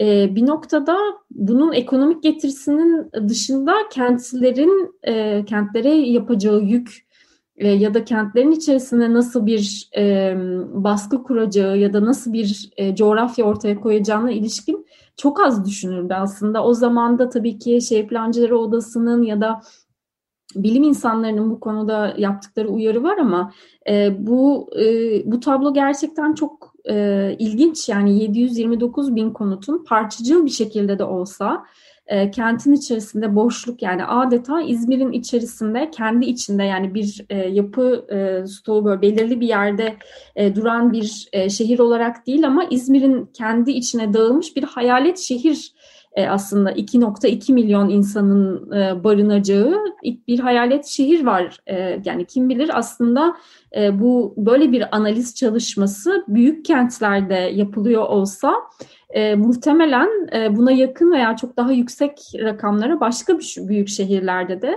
e, 0.00 0.34
bir 0.34 0.46
noktada 0.46 0.98
bunun 1.30 1.72
ekonomik 1.72 2.22
getirisinin 2.22 3.10
dışında 3.28 3.74
kentlerin 3.90 4.94
e, 5.02 5.44
kentlere 5.44 5.94
yapacağı 5.94 6.60
yük 6.60 7.11
e, 7.56 7.68
ya 7.68 7.94
da 7.94 8.04
kentlerin 8.04 8.50
içerisinde 8.50 9.12
nasıl 9.12 9.46
bir 9.46 9.90
e, 9.96 10.34
baskı 10.72 11.22
kuracağı 11.22 11.78
ya 11.78 11.92
da 11.92 12.04
nasıl 12.04 12.32
bir 12.32 12.70
e, 12.76 12.96
coğrafya 12.96 13.44
ortaya 13.44 13.80
koyacağına 13.80 14.30
ilişkin 14.30 14.86
çok 15.16 15.40
az 15.40 15.66
düşünüldü 15.66 16.14
aslında. 16.14 16.64
O 16.64 16.74
zaman 16.74 17.18
da 17.18 17.28
tabii 17.28 17.58
ki 17.58 17.80
şehir 17.82 18.08
plancıları 18.08 18.58
odasının 18.58 19.22
ya 19.22 19.40
da 19.40 19.60
bilim 20.54 20.82
insanlarının 20.82 21.50
bu 21.50 21.60
konuda 21.60 22.14
yaptıkları 22.18 22.68
uyarı 22.68 23.02
var 23.02 23.18
ama 23.18 23.52
e, 23.88 24.26
bu 24.26 24.70
e, 24.80 24.86
bu 25.32 25.40
tablo 25.40 25.74
gerçekten 25.74 26.34
çok 26.34 26.74
e, 26.90 27.36
ilginç. 27.38 27.88
Yani 27.88 28.18
729 28.18 29.16
bin 29.16 29.30
konutun 29.30 29.84
parçacıl 29.84 30.44
bir 30.44 30.50
şekilde 30.50 30.98
de 30.98 31.04
olsa 31.04 31.64
e, 32.12 32.30
kentin 32.30 32.72
içerisinde 32.72 33.36
boşluk 33.36 33.82
yani 33.82 34.04
adeta 34.04 34.62
İzmir'in 34.62 35.12
içerisinde 35.12 35.90
kendi 35.90 36.26
içinde 36.26 36.64
yani 36.64 36.94
bir 36.94 37.24
e, 37.30 37.36
yapı 37.36 38.06
e, 38.10 38.46
stoğu 38.46 38.84
böyle 38.84 39.02
belirli 39.02 39.40
bir 39.40 39.48
yerde 39.48 39.96
e, 40.36 40.54
duran 40.54 40.92
bir 40.92 41.28
e, 41.32 41.50
şehir 41.50 41.78
olarak 41.78 42.26
değil 42.26 42.46
ama 42.46 42.64
İzmir'in 42.64 43.26
kendi 43.34 43.70
içine 43.70 44.12
dağılmış 44.12 44.56
bir 44.56 44.62
hayalet 44.62 45.18
şehir 45.18 45.72
e, 46.14 46.28
aslında 46.28 46.72
2.2 46.72 47.52
milyon 47.52 47.88
insanın 47.88 48.72
e, 48.72 49.04
barınacağı 49.04 49.84
bir 50.28 50.38
hayalet 50.38 50.86
şehir 50.86 51.26
var. 51.26 51.58
E, 51.66 52.00
yani 52.04 52.24
kim 52.24 52.48
bilir 52.48 52.70
aslında 52.78 53.36
e, 53.76 54.00
bu 54.00 54.34
böyle 54.36 54.72
bir 54.72 54.96
analiz 54.96 55.34
çalışması 55.34 56.24
büyük 56.28 56.64
kentlerde 56.64 57.34
yapılıyor 57.34 58.02
olsa 58.02 58.54
e, 59.12 59.34
muhtemelen 59.34 60.08
e, 60.32 60.56
buna 60.56 60.72
yakın 60.72 61.12
veya 61.12 61.36
çok 61.36 61.56
daha 61.56 61.72
yüksek 61.72 62.32
rakamlara 62.34 63.00
başka 63.00 63.38
bir 63.38 63.56
büyük 63.58 63.88
şehirlerde 63.88 64.62
de 64.62 64.74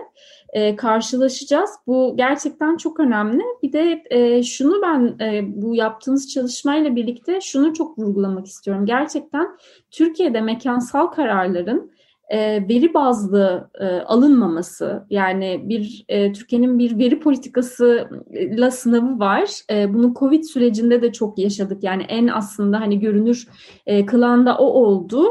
e, 0.50 0.76
karşılaşacağız. 0.76 1.70
Bu 1.88 2.14
gerçekten 2.18 2.78
çok 2.78 3.00
önemli. 3.00 3.44
Bir 3.64 3.74
de 3.74 4.04
e, 4.10 4.44
şunu 4.44 4.82
ben 4.82 5.26
e, 5.26 5.42
bu 5.62 5.76
yaptığınız 5.76 6.34
çalışmayla 6.34 6.96
birlikte 6.96 7.42
şunu 7.42 7.74
çok 7.74 8.00
vurgulamak 8.00 8.46
istiyorum. 8.46 8.86
Gerçekten 8.86 9.48
Türkiye'de 9.92 10.42
mekansal 10.42 11.08
kararların 11.08 11.92
e, 12.30 12.70
veri 12.70 12.94
bazlı 12.94 13.70
e, 13.80 13.86
alınmaması 13.86 15.06
yani 15.10 15.62
bir 15.64 16.06
e, 16.10 16.34
Türkiye'nin 16.34 16.80
bir 16.80 16.98
veri 16.98 17.20
politikasıyla 17.20 18.72
sınavı 18.72 19.20
var. 19.20 19.50
Bunu 19.70 20.14
Covid 20.20 20.44
sürecinde 20.44 21.02
de 21.02 21.12
çok 21.12 21.40
yaşadık. 21.40 21.84
Yani 21.84 22.04
en 22.04 22.28
aslında 22.28 22.82
hani 22.82 23.00
görünür 23.00 23.48
e, 23.86 24.06
kılan 24.06 24.46
da 24.46 24.58
o 24.58 24.66
oldu. 24.66 25.26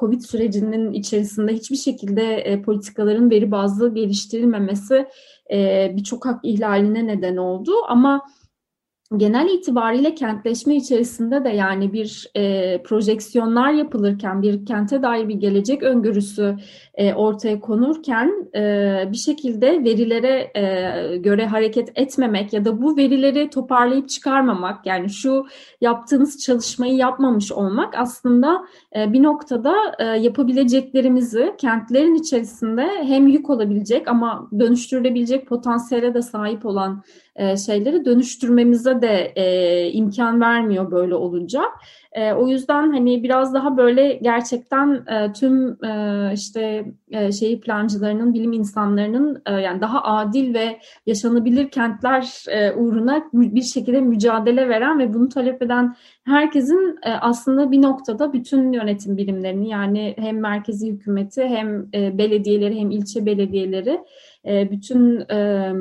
Covid 0.00 0.20
sürecinin 0.20 0.92
içerisinde 0.92 1.52
hiçbir 1.52 1.76
şekilde 1.76 2.62
politikaların 2.66 3.30
veri 3.30 3.50
bazlı 3.50 3.94
geliştirilmemesi 3.94 5.06
birçok 5.96 6.26
hak 6.26 6.40
ihlaline 6.42 7.06
neden 7.06 7.36
oldu. 7.36 7.72
Ama 7.88 8.22
genel 9.16 9.48
itibariyle 9.48 10.14
kentleşme 10.14 10.76
içerisinde 10.76 11.44
de 11.44 11.48
yani 11.48 11.92
bir 11.92 12.30
e, 12.36 12.82
projeksiyonlar 12.82 13.72
yapılırken 13.72 14.42
bir 14.42 14.66
kente 14.66 15.02
dair 15.02 15.28
bir 15.28 15.34
gelecek 15.34 15.82
öngörüsü 15.82 16.56
e, 16.94 17.14
ortaya 17.14 17.60
konurken 17.60 18.48
e, 18.54 19.04
bir 19.12 19.16
şekilde 19.16 19.84
verilere 19.84 20.50
e, 20.54 21.16
göre 21.16 21.46
hareket 21.46 21.92
etmemek 21.94 22.52
ya 22.52 22.64
da 22.64 22.82
bu 22.82 22.96
verileri 22.96 23.50
toparlayıp 23.50 24.08
çıkarmamak 24.08 24.86
yani 24.86 25.10
şu 25.10 25.46
yaptığınız 25.80 26.38
çalışmayı 26.38 26.94
yapmamış 26.94 27.52
olmak 27.52 27.94
aslında 27.98 28.66
e, 28.96 29.12
bir 29.12 29.22
noktada 29.22 29.74
e, 29.98 30.04
yapabileceklerimizi 30.04 31.54
kentlerin 31.58 32.14
içerisinde 32.14 32.88
hem 33.02 33.26
yük 33.26 33.50
olabilecek 33.50 34.08
ama 34.08 34.48
dönüştürülebilecek 34.58 35.48
potansiyele 35.48 36.14
de 36.14 36.22
sahip 36.22 36.66
olan 36.66 37.02
e, 37.36 37.56
şeyleri 37.56 38.04
dönüştürmemize 38.04 39.02
de 39.02 39.32
e, 39.36 39.90
imkan 39.90 40.40
vermiyor 40.40 40.90
böyle 40.90 41.14
olunca. 41.14 41.62
E, 42.12 42.32
o 42.32 42.48
yüzden 42.48 42.92
hani 42.92 43.22
biraz 43.22 43.54
daha 43.54 43.76
böyle 43.76 44.12
gerçekten 44.14 45.04
e, 45.06 45.32
tüm 45.32 45.84
e, 45.84 46.30
işte 46.34 46.84
e, 47.10 47.32
şehir 47.32 47.60
plancılarının, 47.60 48.34
bilim 48.34 48.52
insanlarının 48.52 49.42
e, 49.46 49.52
yani 49.52 49.80
daha 49.80 50.02
adil 50.04 50.54
ve 50.54 50.78
yaşanabilir 51.06 51.70
kentler 51.70 52.44
e, 52.48 52.72
uğruna 52.72 53.24
bir 53.32 53.62
şekilde 53.62 54.00
mücadele 54.00 54.68
veren 54.68 54.98
ve 54.98 55.14
bunu 55.14 55.28
talep 55.28 55.62
eden 55.62 55.96
herkesin 56.24 56.98
e, 57.02 57.10
aslında 57.10 57.70
bir 57.70 57.82
noktada 57.82 58.32
bütün 58.32 58.72
yönetim 58.72 59.16
birimlerini 59.16 59.68
yani 59.68 60.14
hem 60.18 60.40
merkezi 60.40 60.92
hükümeti 60.92 61.42
hem 61.42 61.88
e, 61.94 62.18
belediyeleri 62.18 62.80
hem 62.80 62.90
ilçe 62.90 63.26
belediyeleri 63.26 64.00
e, 64.46 64.70
bütün 64.70 65.20
e, 65.30 65.72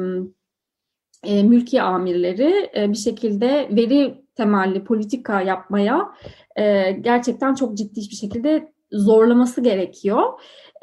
e, 1.26 1.44
mülki 1.44 1.82
amirleri 1.82 2.70
e, 2.76 2.90
bir 2.90 2.98
şekilde 2.98 3.70
veri 3.72 4.26
temelli 4.36 4.84
politika 4.84 5.42
yapmaya 5.42 6.12
e, 6.56 6.92
gerçekten 6.92 7.56
çok 7.56 7.78
ciddi 7.78 8.00
bir 8.00 8.16
şekilde 8.16 8.74
zorlaması 8.92 9.62
gerekiyor. 9.62 10.24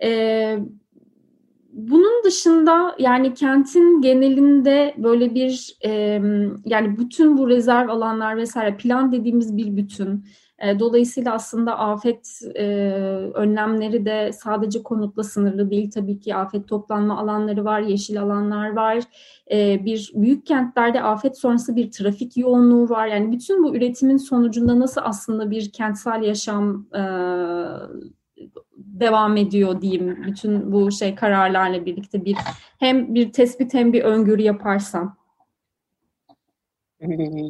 E, 0.03 0.59
bunun 1.73 2.25
dışında 2.25 2.97
yani 2.99 3.35
kentin 3.35 4.01
genelinde 4.01 4.95
böyle 4.99 5.35
bir 5.35 5.77
e, 5.85 5.91
yani 6.65 6.99
bütün 6.99 7.39
bu 7.39 7.49
rezerv 7.49 7.89
alanlar 7.89 8.37
vesaire 8.37 8.77
plan 8.77 9.13
dediğimiz 9.13 9.57
bir 9.57 9.77
bütün 9.77 10.25
dolayısıyla 10.79 11.33
aslında 11.33 11.79
afet 11.79 12.41
e, 12.55 12.65
önlemleri 13.35 14.07
de 14.07 14.33
sadece 14.33 14.83
konutla 14.83 15.23
sınırlı 15.23 15.71
değil. 15.71 15.91
Tabii 15.91 16.21
ki 16.21 16.35
afet 16.35 16.69
toplanma 16.69 17.19
alanları 17.19 17.65
var, 17.65 17.81
yeşil 17.81 18.23
alanlar 18.23 18.77
var. 18.77 18.99
E, 19.53 19.85
bir 19.85 20.13
büyük 20.15 20.47
kentlerde 20.47 21.03
afet 21.03 21.39
sonrası 21.39 21.77
bir 21.77 21.91
trafik 21.91 22.37
yoğunluğu 22.37 22.89
var. 22.89 23.07
Yani 23.07 23.33
bütün 23.33 23.65
bu 23.65 23.77
üretimin 23.77 24.17
sonucunda 24.17 24.79
nasıl 24.79 25.01
aslında 25.05 25.51
bir 25.51 25.73
kentsel 25.73 26.23
yaşam 26.23 26.87
e, 26.95 27.03
devam 28.77 29.37
ediyor 29.37 29.81
diyeyim. 29.81 30.25
Bütün 30.27 30.73
bu 30.73 30.93
şey 30.93 31.15
kararlarla 31.15 31.87
birlikte 31.87 32.25
bir 32.25 32.37
hem 32.79 33.15
bir 33.15 33.33
tespit 33.33 33.75
hem 33.75 33.93
bir 33.93 34.03
öngörü 34.03 34.43
yaparsam. 34.43 35.22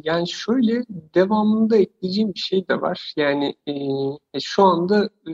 Yani 0.03 0.29
şöyle 0.29 0.83
devamında 1.15 1.77
ekleyeceğim 1.77 2.33
bir 2.33 2.39
şey 2.39 2.67
de 2.67 2.81
var. 2.81 3.13
Yani 3.17 3.55
e, 4.33 4.39
şu 4.39 4.63
anda 4.63 5.09
e, 5.27 5.31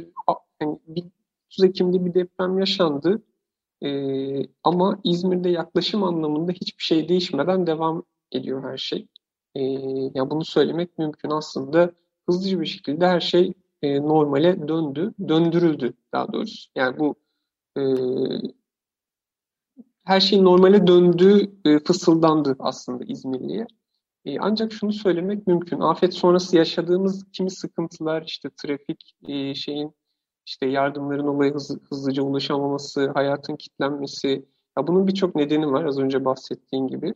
yani 0.61 0.79
bir 0.87 1.03
30 1.47 1.63
Ekim'de 1.65 2.05
bir 2.05 2.13
deprem 2.13 2.59
yaşandı. 2.59 3.21
E, 3.83 3.89
ama 4.63 4.99
İzmir'de 5.03 5.49
yaklaşım 5.49 6.03
anlamında 6.03 6.51
hiçbir 6.51 6.83
şey 6.83 7.09
değişmeden 7.09 7.67
devam 7.67 8.03
ediyor 8.31 8.63
her 8.63 8.77
şey. 8.77 9.07
E, 9.55 9.61
ya 10.15 10.29
bunu 10.29 10.45
söylemek 10.45 10.97
mümkün 10.97 11.29
aslında 11.29 11.91
hızlıca 12.29 12.61
bir 12.61 12.65
şekilde 12.65 13.07
her 13.07 13.19
şey 13.19 13.53
e, 13.81 14.01
normale 14.01 14.67
döndü, 14.67 15.13
döndürüldü 15.27 15.93
daha 16.13 16.33
doğrusu. 16.33 16.69
Yani 16.75 16.99
bu 16.99 17.15
e, 17.77 17.81
her 20.03 20.19
şey 20.19 20.43
normale 20.43 20.87
döndüğü 20.87 21.51
e, 21.65 21.79
fısıldandı 21.79 22.55
aslında 22.59 23.03
İzmirli'ye. 23.07 23.67
E, 24.29 24.39
ancak 24.39 24.73
şunu 24.73 24.93
söylemek 24.93 25.47
mümkün. 25.47 25.79
Afet 25.79 26.13
sonrası 26.13 26.57
yaşadığımız 26.57 27.25
kimi 27.31 27.51
sıkıntılar, 27.51 28.23
işte 28.27 28.49
trafik 28.63 29.13
e, 29.27 29.55
şeyin, 29.55 29.95
işte 30.45 30.67
yardımların 30.67 31.27
olaya 31.27 31.53
hızlı, 31.53 31.79
hızlıca 31.89 32.23
ulaşamaması, 32.23 33.11
hayatın 33.13 33.55
kitlenmesi, 33.55 34.45
ya 34.77 34.87
bunun 34.87 35.07
birçok 35.07 35.35
nedeni 35.35 35.71
var 35.71 35.85
az 35.85 35.99
önce 35.99 36.25
bahsettiğim 36.25 36.87
gibi. 36.87 37.13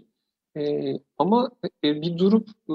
E, 0.58 0.94
ama 1.18 1.52
e, 1.84 2.02
bir 2.02 2.18
durup 2.18 2.50
e, 2.70 2.74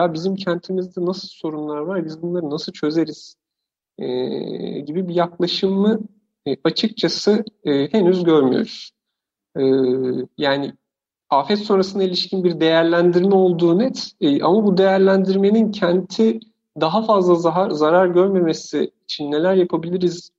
ya 0.00 0.14
bizim 0.14 0.34
kentimizde 0.34 1.04
nasıl 1.04 1.28
sorunlar 1.28 1.78
var, 1.78 2.04
biz 2.04 2.22
bunları 2.22 2.50
nasıl 2.50 2.72
çözeriz 2.72 3.36
e, 3.98 4.06
gibi 4.80 5.08
bir 5.08 5.14
yaklaşımı 5.14 6.00
açıkçası 6.64 7.44
henüz 7.64 8.24
görmüyoruz. 8.24 8.90
Yani 10.38 10.72
afet 11.30 11.58
sonrasına 11.58 12.02
ilişkin 12.02 12.44
bir 12.44 12.60
değerlendirme 12.60 13.34
olduğu 13.34 13.78
net 13.78 14.12
e, 14.20 14.42
ama 14.42 14.66
bu 14.66 14.78
değerlendirmenin 14.78 15.72
kenti 15.72 16.40
daha 16.80 17.02
fazla 17.02 17.34
zarar, 17.34 17.70
zarar 17.70 18.06
görmemesi 18.06 18.90
için 19.04 19.30
neler 19.30 19.54
yapabiliriz 19.54 20.30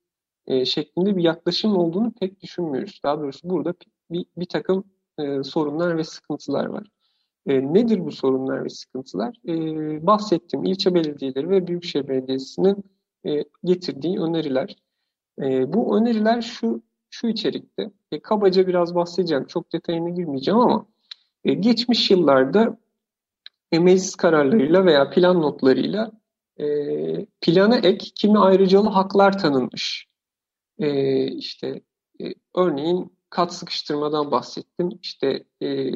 e, 0.47 0.65
şeklinde 0.65 1.17
bir 1.17 1.23
yaklaşım 1.23 1.77
olduğunu 1.77 2.11
pek 2.11 2.41
düşünmüyoruz. 2.41 3.01
Daha 3.03 3.19
doğrusu 3.19 3.49
burada 3.49 3.73
bir, 4.11 4.25
bir 4.37 4.45
takım 4.45 4.83
e, 5.19 5.43
sorunlar 5.43 5.97
ve 5.97 6.03
sıkıntılar 6.03 6.65
var. 6.65 6.87
E, 7.47 7.73
nedir 7.73 8.05
bu 8.05 8.11
sorunlar 8.11 8.65
ve 8.65 8.69
sıkıntılar? 8.69 9.35
E, 9.47 9.53
bahsettiğim 10.07 10.65
ilçe 10.65 10.93
belediyeleri 10.95 11.49
ve 11.49 11.67
Büyükşehir 11.67 12.07
Belediyesi'nin 12.07 12.83
e, 13.25 13.43
getirdiği 13.63 14.19
öneriler. 14.19 14.75
E, 15.41 15.73
bu 15.73 15.97
öneriler 15.97 16.41
şu 16.41 16.81
şu 17.11 17.27
içerikte. 17.27 17.91
E, 18.11 18.19
kabaca 18.19 18.67
biraz 18.67 18.95
bahsedeceğim. 18.95 19.45
Çok 19.45 19.73
detayına 19.73 20.09
girmeyeceğim 20.09 20.59
ama 20.59 20.85
e, 21.45 21.53
geçmiş 21.53 22.11
yıllarda 22.11 22.77
e, 23.71 23.79
meclis 23.79 24.15
kararlarıyla 24.15 24.85
veya 24.85 25.09
plan 25.09 25.41
notlarıyla 25.41 26.11
e, 26.59 26.65
plana 27.41 27.77
ek 27.77 28.11
kimi 28.15 28.39
ayrıcalı 28.39 28.89
haklar 28.89 29.39
tanınmış. 29.39 30.07
E, 30.79 31.25
işte 31.27 31.81
e, 32.21 32.33
örneğin 32.55 33.17
kat 33.29 33.53
sıkıştırmadan 33.53 34.31
bahsettim. 34.31 34.89
İşte 35.01 35.43
e, 35.63 35.91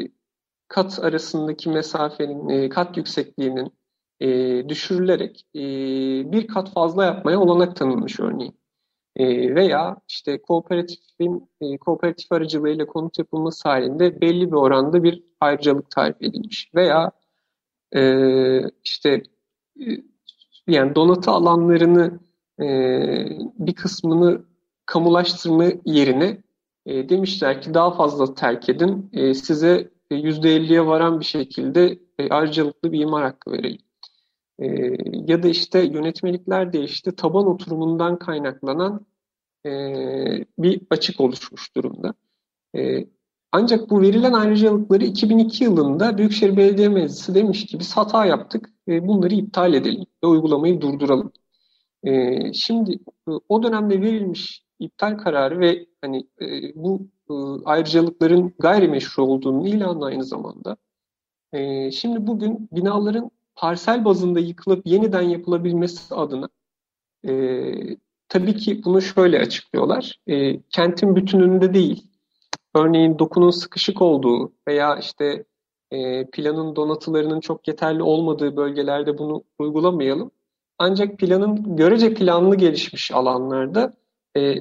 kat 0.68 1.00
arasındaki 1.00 1.70
mesafenin, 1.70 2.50
e, 2.50 2.70
kat 2.70 2.98
yüksekliğinin 2.98 3.74
e, 4.20 4.30
düşürülerek 4.70 5.46
e, 5.56 5.62
bir 6.32 6.48
kat 6.48 6.74
fazla 6.74 7.06
yapmaya 7.06 7.40
olanak 7.40 7.76
tanınmış 7.76 8.20
örneğin. 8.20 8.58
E, 9.16 9.56
veya 9.56 9.98
işte 10.08 10.42
kooperatifin 10.42 11.50
e, 11.62 11.78
kooperatif 11.78 12.32
aracılığıyla 12.32 12.88
konut 12.88 13.20
yapılması 13.20 13.70
halinde 13.70 14.22
belli 14.22 14.48
bir 14.48 14.56
oranda 14.56 15.04
bir 15.04 15.24
ayrıcalık 15.40 15.92
tarif 15.92 16.22
edilmiş. 16.22 16.72
Veya 16.76 17.12
e, 17.96 18.02
işte 18.84 19.24
e, 19.80 19.86
yani 20.68 20.96
donatı 20.96 21.32
alanlarını 21.32 22.20
bir 23.60 23.74
kısmını 23.74 24.46
kamulaştırma 24.86 25.66
yerine 25.86 26.44
demişler 26.88 27.62
ki 27.62 27.74
daha 27.74 27.92
fazla 27.92 28.34
terk 28.34 28.70
edin. 28.70 29.12
Size 29.34 29.92
%50'ye 30.12 30.86
varan 30.86 31.20
bir 31.20 31.26
şekilde 31.26 32.00
ayrıcalıklı 32.30 32.92
bir 32.92 33.00
imar 33.00 33.24
hakkı 33.24 33.52
verelim. 33.52 33.85
E, 34.60 34.66
ya 35.28 35.44
da 35.44 35.48
işte 35.48 35.80
yönetmelikler 35.80 36.74
değişti. 36.74 37.16
Taban 37.16 37.48
oturumundan 37.48 38.20
kaynaklanan 38.20 39.06
e, 39.66 39.70
bir 40.60 40.82
açık 40.90 41.20
oluşmuş 41.22 41.76
durumda. 41.76 42.14
E, 42.76 43.08
ancak 43.52 43.90
bu 43.90 44.02
verilen 44.02 44.34
ayrıcalıkları 44.34 45.04
2002 45.06 45.64
yılında 45.64 46.18
Büyükşehir 46.18 46.58
Belediye 46.58 46.90
Meclisi 46.90 47.36
demiş 47.36 47.66
ki 47.66 47.80
biz 47.80 47.98
hata 47.98 48.26
yaptık, 48.26 48.70
e, 48.88 49.08
bunları 49.08 49.34
iptal 49.34 49.74
edelim 49.74 50.06
ve 50.24 50.28
uygulamayı 50.28 50.82
durduralım. 50.82 51.32
E, 52.04 52.54
şimdi 52.54 52.94
e, 53.30 53.32
o 53.50 53.64
dönemde 53.64 54.02
verilmiş 54.02 54.66
iptal 54.80 55.18
kararı 55.18 55.60
ve 55.60 55.86
hani 56.02 56.28
e, 56.42 56.76
bu 56.76 57.08
e, 57.30 57.34
ayrıcalıkların 57.66 58.54
gayrimeşru 58.60 59.24
olduğunun 59.26 59.66
ilanı 59.66 60.06
aynı 60.06 60.24
zamanda. 60.24 60.78
E, 61.54 61.92
şimdi 61.92 62.28
bugün 62.28 62.70
binaların 62.72 63.32
parsel 63.56 64.06
bazında 64.06 64.40
yıkılıp 64.40 64.88
yeniden 64.88 65.22
yapılabilmesi 65.22 66.16
adına 66.16 66.50
e, 67.28 67.74
tabii 68.30 68.56
ki 68.56 68.82
bunu 68.86 69.02
şöyle 69.02 69.40
açıklıyorlar. 69.40 70.20
E, 70.28 70.62
kentin 70.62 71.16
bütününde 71.16 71.74
değil, 71.74 72.08
örneğin 72.76 73.20
dokunun 73.20 73.52
sıkışık 73.52 74.02
olduğu 74.02 74.54
veya 74.68 74.98
işte 74.98 75.46
e, 75.92 76.30
planın 76.30 76.76
donatılarının 76.76 77.40
çok 77.40 77.68
yeterli 77.68 78.04
olmadığı 78.04 78.58
bölgelerde 78.58 79.18
bunu 79.18 79.44
uygulamayalım. 79.60 80.32
Ancak 80.78 81.20
planın 81.20 81.76
görece 81.76 82.14
planlı 82.14 82.56
gelişmiş 82.56 83.12
alanlarda 83.12 83.94
e, 84.38 84.56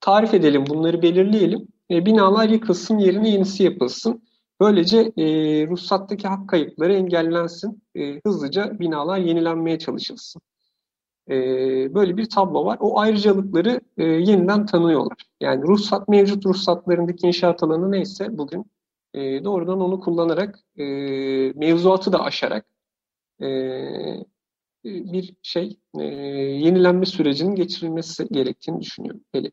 tarif 0.00 0.34
edelim, 0.34 0.64
bunları 0.68 1.02
belirleyelim. 1.02 1.68
E, 1.90 2.06
binalar 2.06 2.48
yıkılsın, 2.48 2.98
yerine 2.98 3.30
yenisi 3.30 3.62
yapılsın. 3.62 4.27
Böylece 4.60 5.12
e, 5.16 5.24
ruhsattaki 5.66 6.28
hak 6.28 6.48
kayıpları 6.48 6.94
engellensin. 6.94 7.82
E, 7.94 8.20
hızlıca 8.26 8.78
binalar 8.80 9.18
yenilenmeye 9.18 9.78
çalışılsın. 9.78 10.42
E, 11.30 11.34
böyle 11.94 12.16
bir 12.16 12.28
tablo 12.30 12.64
var. 12.64 12.78
O 12.80 12.98
ayrıcalıkları 12.98 13.80
e, 13.96 14.04
yeniden 14.04 14.66
tanıyorlar. 14.66 15.16
Yani 15.40 15.62
ruhsat 15.62 16.08
mevcut 16.08 16.46
ruhsatlarındaki 16.46 17.26
inşaat 17.26 17.62
alanı 17.62 17.92
neyse 17.92 18.38
bugün 18.38 18.70
e, 19.14 19.44
doğrudan 19.44 19.80
onu 19.80 20.00
kullanarak 20.00 20.58
e, 20.76 20.84
mevzuatı 21.54 22.12
da 22.12 22.20
aşarak 22.20 22.66
e, 23.42 23.46
bir 24.84 25.34
şey 25.42 25.78
e, 25.98 26.04
yenilenme 26.04 27.06
sürecinin 27.06 27.54
geçirilmesi 27.54 28.28
gerektiğini 28.30 28.80
düşünüyorum. 28.80 29.20
Hele. 29.32 29.50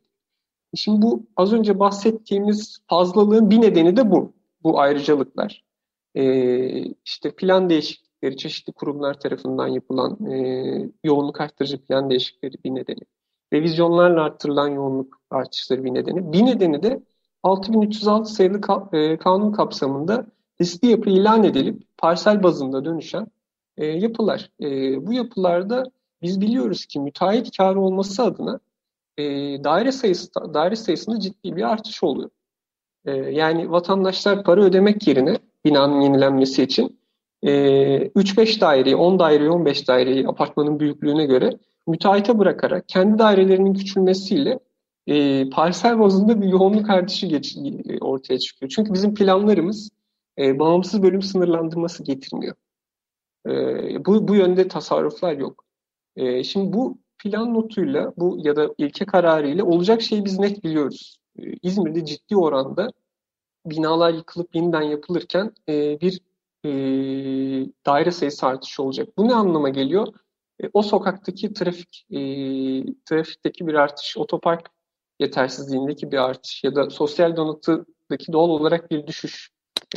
Şimdi 0.76 1.02
bu 1.02 1.28
az 1.38 1.54
önce 1.54 1.80
bahsettiğimiz 1.80 2.80
fazlalığın 2.88 3.50
bir 3.50 3.62
nedeni 3.62 3.98
de 3.98 4.12
bu. 4.12 4.34
Bu 4.66 4.80
ayrıcalıklar. 4.80 5.64
Ee, 6.16 6.86
işte 7.06 7.32
plan 7.36 7.70
değişiklikleri 7.70 8.38
çeşitli 8.38 8.74
kurumlar 8.74 9.20
tarafından 9.20 9.68
yapılan 9.68 10.32
e, 10.32 10.38
yoğunluk 11.04 11.42
arttırıcı 11.42 11.86
plan 11.86 12.10
değişiklikleri 12.10 12.64
bir 12.64 12.76
nedeni. 12.76 13.02
Revizyonlarla 13.54 14.24
arttırılan 14.24 14.68
yoğunluk 14.68 15.22
artışları 15.30 15.84
bir 15.84 15.94
nedeni. 15.94 16.34
Bir 16.34 16.46
nedeni 16.46 16.84
de 16.84 17.04
6306 17.44 18.34
sayılı 18.34 18.60
e, 18.94 19.18
kanun 19.18 19.52
kapsamında 19.52 20.26
riskli 20.62 20.88
yapı 20.88 21.10
ilan 21.10 21.44
edilip 21.44 21.84
parsel 21.98 22.44
bazında 22.44 22.86
dönüşen 22.86 23.28
e, 23.78 23.86
yapılar. 23.86 24.52
E, 24.62 24.68
bu 25.08 25.14
yapılarda 25.14 25.84
biz 26.22 26.42
biliyoruz 26.42 26.86
ki 26.86 27.00
müteahhit 27.00 27.58
karı 27.58 27.82
olması 27.82 28.24
adına 28.24 28.60
e, 29.18 29.24
daire 29.64 29.92
sayısı 29.92 30.54
daire 30.54 30.76
sayısında 30.76 31.20
ciddi 31.20 31.56
bir 31.56 31.64
artış 31.64 32.04
oluyor. 32.04 32.30
E, 33.06 33.12
yani 33.12 33.72
vatandaşlar 33.72 34.44
para 34.44 34.64
ödemek 34.64 35.08
yerine 35.08 35.38
binanın 35.66 36.02
yenilenmesi 36.02 36.64
için 36.64 37.00
e, 37.44 37.50
3-5 38.08 38.62
daireyi, 38.62 38.96
10 38.96 39.20
daireyi, 39.20 39.50
15 39.50 39.88
daireyi 39.88 40.28
apartmanın 40.28 40.80
büyüklüğüne 40.80 41.26
göre 41.26 41.50
müteahhite 41.88 42.40
bırakarak 42.40 42.90
kendi 42.90 43.20
dairelerinin 43.20 43.74
küçülmesiyle 43.74 44.60
e, 45.08 45.50
parsel 45.50 46.00
bazında 46.00 46.42
bir 46.42 46.48
yoğunluk 46.48 46.90
artışı 46.90 47.28
geç, 47.28 47.58
ortaya 48.02 48.40
çıkıyor. 48.40 48.72
Çünkü 48.76 48.94
bizim 48.94 49.16
planlarımız 49.16 49.90
e, 50.40 50.60
bağımsız 50.60 51.04
bölüm 51.04 51.22
sınırlandırması 51.22 52.04
getirmiyor. 52.04 52.56
E, 53.48 53.52
bu, 54.06 54.28
bu 54.28 54.36
yönde 54.36 54.68
tasarruflar 54.68 55.34
yok. 55.38 55.66
E, 56.16 56.44
şimdi 56.44 56.74
bu 56.74 56.98
plan 57.24 57.54
notuyla 57.54 58.14
bu 58.18 58.38
ya 58.44 58.56
da 58.56 58.70
ilke 58.78 59.06
kararıyla 59.06 59.66
olacak 59.66 60.02
şeyi 60.02 60.26
biz 60.26 60.40
net 60.40 60.64
biliyoruz. 60.64 61.18
Ee, 61.40 61.54
İzmir'de 61.62 62.06
ciddi 62.06 62.38
oranda 62.38 62.92
binalar 63.66 64.14
yıkılıp 64.14 64.56
yeniden 64.56 64.82
yapılırken 64.82 65.52
e, 65.70 66.02
bir 66.02 66.22
e, 66.66 66.70
daire 67.86 68.12
sayısı 68.12 68.48
artışı 68.48 68.84
olacak. 68.84 69.18
Bu 69.18 69.28
ne 69.28 69.36
anlama 69.36 69.70
geliyor? 69.70 70.08
E, 70.64 70.70
o 70.74 70.82
sokaktaki 70.82 71.54
trafik 71.54 72.06
e, 72.12 72.20
trafikteki 73.06 73.68
bir 73.68 73.74
artış, 73.74 74.18
otopark 74.18 74.70
yetersizliğindeki 75.20 76.12
bir 76.12 76.18
artış 76.18 76.64
ya 76.64 76.76
da 76.76 76.90
sosyal 76.90 77.36
donatıdaki 77.36 78.34
doğal 78.34 78.50
olarak 78.50 78.92
bir 78.92 79.08
düşüş, 79.08 79.50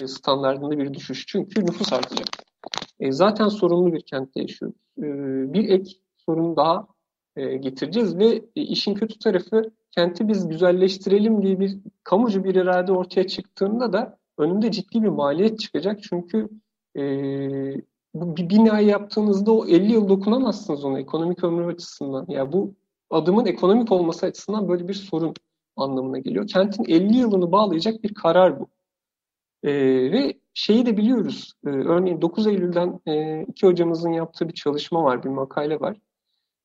e, 0.03 0.07
standartında 0.07 0.79
bir 0.79 0.95
düşüş. 0.95 1.27
Çünkü 1.27 1.67
nüfus 1.67 1.93
artacak. 1.93 2.29
E, 3.01 3.13
zaten 3.13 3.49
sorunlu 3.49 3.93
bir 3.93 4.03
kentte 4.03 4.41
yaşıyoruz. 4.41 4.77
E, 4.99 5.03
bir 5.53 5.69
ek 5.69 5.93
sorun 6.17 6.57
daha 6.57 6.87
e, 7.39 7.57
getireceğiz 7.57 8.19
ve 8.19 8.27
e, 8.57 8.63
işin 8.63 8.95
kötü 8.95 9.19
tarafı 9.19 9.63
kenti 9.91 10.29
biz 10.29 10.49
güzelleştirelim 10.49 11.43
diye 11.43 11.61
bir 11.61 11.79
kamucu 12.05 12.45
bir 12.45 12.55
irade 12.55 12.93
ortaya 12.93 13.27
çıktığında 13.27 13.93
da 13.93 14.19
önünde 14.39 14.71
ciddi 14.71 15.03
bir 15.03 15.09
maliyet 15.09 15.61
çıkacak. 15.61 16.03
Çünkü 16.03 16.49
e, 16.97 17.03
bu 18.15 18.37
bir 18.37 18.51
binayı 18.51 18.87
yaptığınızda 18.87 19.53
o 19.53 19.67
50 19.67 19.93
yıl 19.93 20.09
dokunamazsınız 20.09 20.85
ona 20.85 20.99
ekonomik 21.01 21.45
ömrü 21.45 21.67
açısından. 21.67 22.27
Ya 22.29 22.39
yani 22.39 22.53
bu 22.53 22.75
adımın 23.11 23.47
ekonomik 23.47 23.93
olması 23.93 24.27
açısından 24.27 24.69
böyle 24.69 24.89
bir 24.89 24.95
sorun 24.95 25.35
anlamına 25.77 26.19
geliyor. 26.19 26.47
Kentin 26.47 26.85
50 26.85 27.17
yılını 27.17 27.53
bağlayacak 27.53 28.03
bir 28.03 28.15
karar 28.15 28.61
bu. 28.61 28.69
E, 29.63 29.73
ve 30.13 30.35
şeyi 30.55 30.87
de 30.87 30.97
biliyoruz. 30.97 31.53
E, 31.67 31.69
örneğin 31.69 32.23
9 32.23 32.47
Eylül'den 32.47 33.01
e, 33.07 33.43
iki 33.43 33.67
hocamızın 33.67 34.13
yaptığı 34.13 34.49
bir 34.49 34.55
çalışma 34.55 35.05
var, 35.05 35.25
bir 35.25 35.29
makale 35.29 35.81
var. 35.81 35.97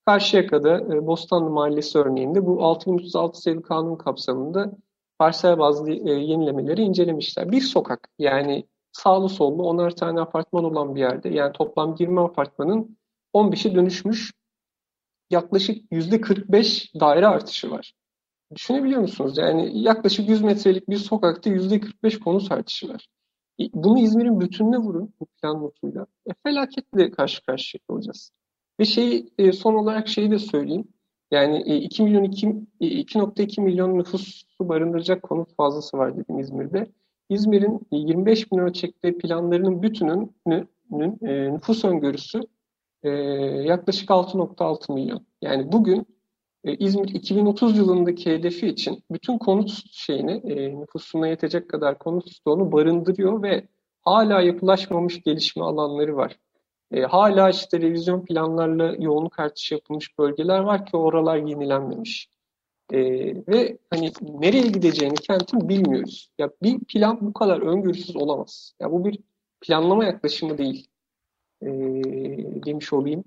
Karşıyaka'da 0.05 0.95
e, 0.95 1.07
Bostanlı 1.07 1.49
Mahallesi 1.49 1.97
örneğinde 1.97 2.45
bu 2.45 2.63
6336 2.63 3.41
sayılı 3.41 3.63
kanun 3.63 3.95
kapsamında 3.95 4.71
parsel 5.19 5.57
bazlı 5.59 5.91
e, 5.91 6.11
yenilemeleri 6.11 6.81
incelemişler. 6.81 7.51
Bir 7.51 7.61
sokak 7.61 8.09
yani 8.19 8.67
sağlı 8.91 9.29
sollu 9.29 9.63
onar 9.63 9.95
tane 9.95 10.21
apartman 10.21 10.63
olan 10.63 10.95
bir 10.95 10.99
yerde 10.99 11.29
yani 11.29 11.53
toplam 11.53 11.95
20 11.99 12.19
apartmanın 12.19 12.97
15'i 13.33 13.75
dönüşmüş 13.75 14.33
yaklaşık 15.29 15.91
%45 15.91 16.99
daire 16.99 17.27
artışı 17.27 17.71
var. 17.71 17.93
Düşünebiliyor 18.55 19.01
musunuz? 19.01 19.37
Yani 19.37 19.81
yaklaşık 19.81 20.29
100 20.29 20.41
metrelik 20.41 20.89
bir 20.89 20.97
sokakta 20.97 21.49
%45 21.49 22.19
konut 22.19 22.51
artışı 22.51 22.89
var. 22.89 23.07
Bunu 23.73 23.99
İzmir'in 23.99 24.39
bütününe 24.39 24.77
vurun 24.77 25.13
bu 25.19 25.25
plan 25.25 25.61
notuyla. 25.61 26.05
E, 26.29 26.31
felaketle 26.43 27.11
karşı 27.11 27.45
karşıya 27.45 27.79
olacağız. 27.87 28.31
Ve 28.79 28.85
şey 28.85 29.25
e, 29.37 29.51
son 29.51 29.73
olarak 29.73 30.07
şeyi 30.07 30.31
de 30.31 30.39
söyleyeyim. 30.39 30.87
Yani 31.31 31.61
2 31.61 32.03
e, 32.03 32.05
milyon 32.05 32.23
2.2 32.23 33.61
milyon 33.61 33.97
nüfusu 33.99 34.45
barındıracak 34.61 35.23
konut 35.23 35.55
fazlası 35.55 35.97
var 35.97 36.17
dedim 36.17 36.39
İzmir'de. 36.39 36.87
İzmir'in 37.29 37.87
25 37.91 38.51
bin 38.51 38.57
ölçekte 38.57 39.17
planlarının 39.17 39.83
bütünün 39.83 40.35
nüfus 41.53 41.85
öngörüsü 41.85 42.41
yaklaşık 43.63 44.09
6.6 44.09 44.93
milyon. 44.93 45.25
Yani 45.41 45.71
bugün 45.71 46.07
İzmir 46.63 47.09
2030 47.09 47.77
yılındaki 47.77 48.31
hedefi 48.31 48.67
için 48.67 49.03
bütün 49.11 49.37
konut 49.37 49.71
şeyini 49.91 50.41
nüfusuna 50.81 51.27
yetecek 51.27 51.69
kadar 51.69 51.99
konut 51.99 52.31
stoğunu 52.31 52.71
barındırıyor 52.71 53.43
ve 53.43 53.67
hala 54.01 54.41
yapılaşmamış 54.41 55.23
gelişme 55.23 55.63
alanları 55.63 56.15
var. 56.15 56.39
E, 56.93 57.01
hala 57.01 57.49
işte 57.49 57.81
revizyon 57.81 58.25
planlarla 58.25 58.95
yoğunluk 58.99 59.39
artışı 59.39 59.73
yapılmış 59.73 60.17
bölgeler 60.17 60.59
var 60.59 60.85
ki 60.85 60.97
oralar 60.97 61.37
yenilenmemiş. 61.37 62.29
E, 62.91 62.99
ve 63.47 63.77
hani 63.89 64.11
nereye 64.21 64.67
gideceğini 64.67 65.15
kentin 65.15 65.69
bilmiyoruz. 65.69 66.29
Ya 66.37 66.49
bir 66.63 66.79
plan 66.79 67.17
bu 67.21 67.33
kadar 67.33 67.61
öngörüsüz 67.61 68.15
olamaz. 68.15 68.73
Ya 68.79 68.91
bu 68.91 69.05
bir 69.05 69.19
planlama 69.61 70.05
yaklaşımı 70.05 70.57
değil. 70.57 70.87
E, 71.61 71.67
demiş 72.65 72.93
olayım. 72.93 73.23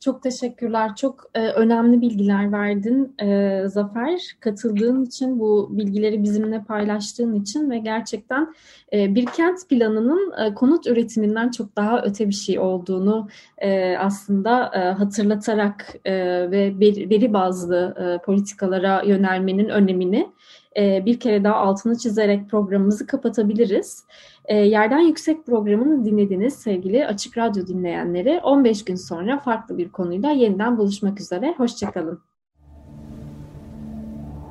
Çok 0.00 0.22
teşekkürler. 0.22 0.96
Çok 0.96 1.30
e, 1.34 1.48
önemli 1.48 2.00
bilgiler 2.00 2.52
verdin 2.52 3.14
e, 3.22 3.62
Zafer. 3.68 4.20
Katıldığın 4.40 5.04
için, 5.04 5.40
bu 5.40 5.68
bilgileri 5.70 6.22
bizimle 6.22 6.64
paylaştığın 6.64 7.34
için 7.34 7.70
ve 7.70 7.78
gerçekten 7.78 8.54
e, 8.92 9.14
bir 9.14 9.26
kent 9.26 9.68
planının 9.68 10.32
e, 10.46 10.54
konut 10.54 10.86
üretiminden 10.86 11.50
çok 11.50 11.76
daha 11.76 12.02
öte 12.02 12.28
bir 12.28 12.34
şey 12.34 12.58
olduğunu 12.58 13.28
e, 13.58 13.96
aslında 13.96 14.70
e, 14.74 14.78
hatırlatarak 14.78 15.96
e, 16.04 16.14
ve 16.50 16.80
veri, 16.80 17.32
bazlı 17.32 17.94
e, 17.98 18.24
politikalara 18.24 19.02
yönelmenin 19.02 19.68
önemini 19.68 20.30
e, 20.76 21.06
bir 21.06 21.20
kere 21.20 21.44
daha 21.44 21.54
altını 21.54 21.98
çizerek 21.98 22.50
programımızı 22.50 23.06
kapatabiliriz. 23.06 24.04
E, 24.44 24.56
Yerden 24.56 24.98
Yüksek 24.98 25.46
programını 25.46 26.04
dinlediniz 26.04 26.54
sevgili 26.54 27.06
Açık 27.06 27.38
Radyo 27.38 27.66
dinleyenleri. 27.66 28.40
15 28.42 28.84
gün 28.84 28.96
sonra 28.96 29.38
farklı 29.38 29.78
bir 29.78 29.88
konuyla 29.88 30.30
yeniden 30.30 30.78
buluşmak 30.78 31.20
üzere. 31.20 31.54
Hoşçakalın. 31.56 32.20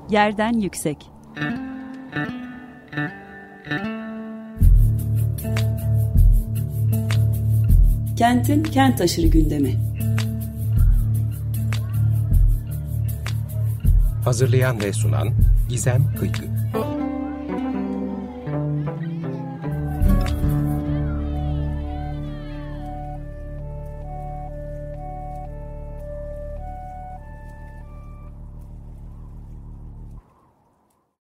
Yerden 0.10 0.54
Yüksek 0.54 1.12
Kentin 8.18 8.64
kent 8.64 9.02
aşırı 9.02 9.28
gündemi. 9.28 9.76
Hazırlayan 14.26 14.80
ve 14.80 14.94
sunan 14.94 15.30
Gizem 15.70 16.16
Kıykı. 16.20 16.59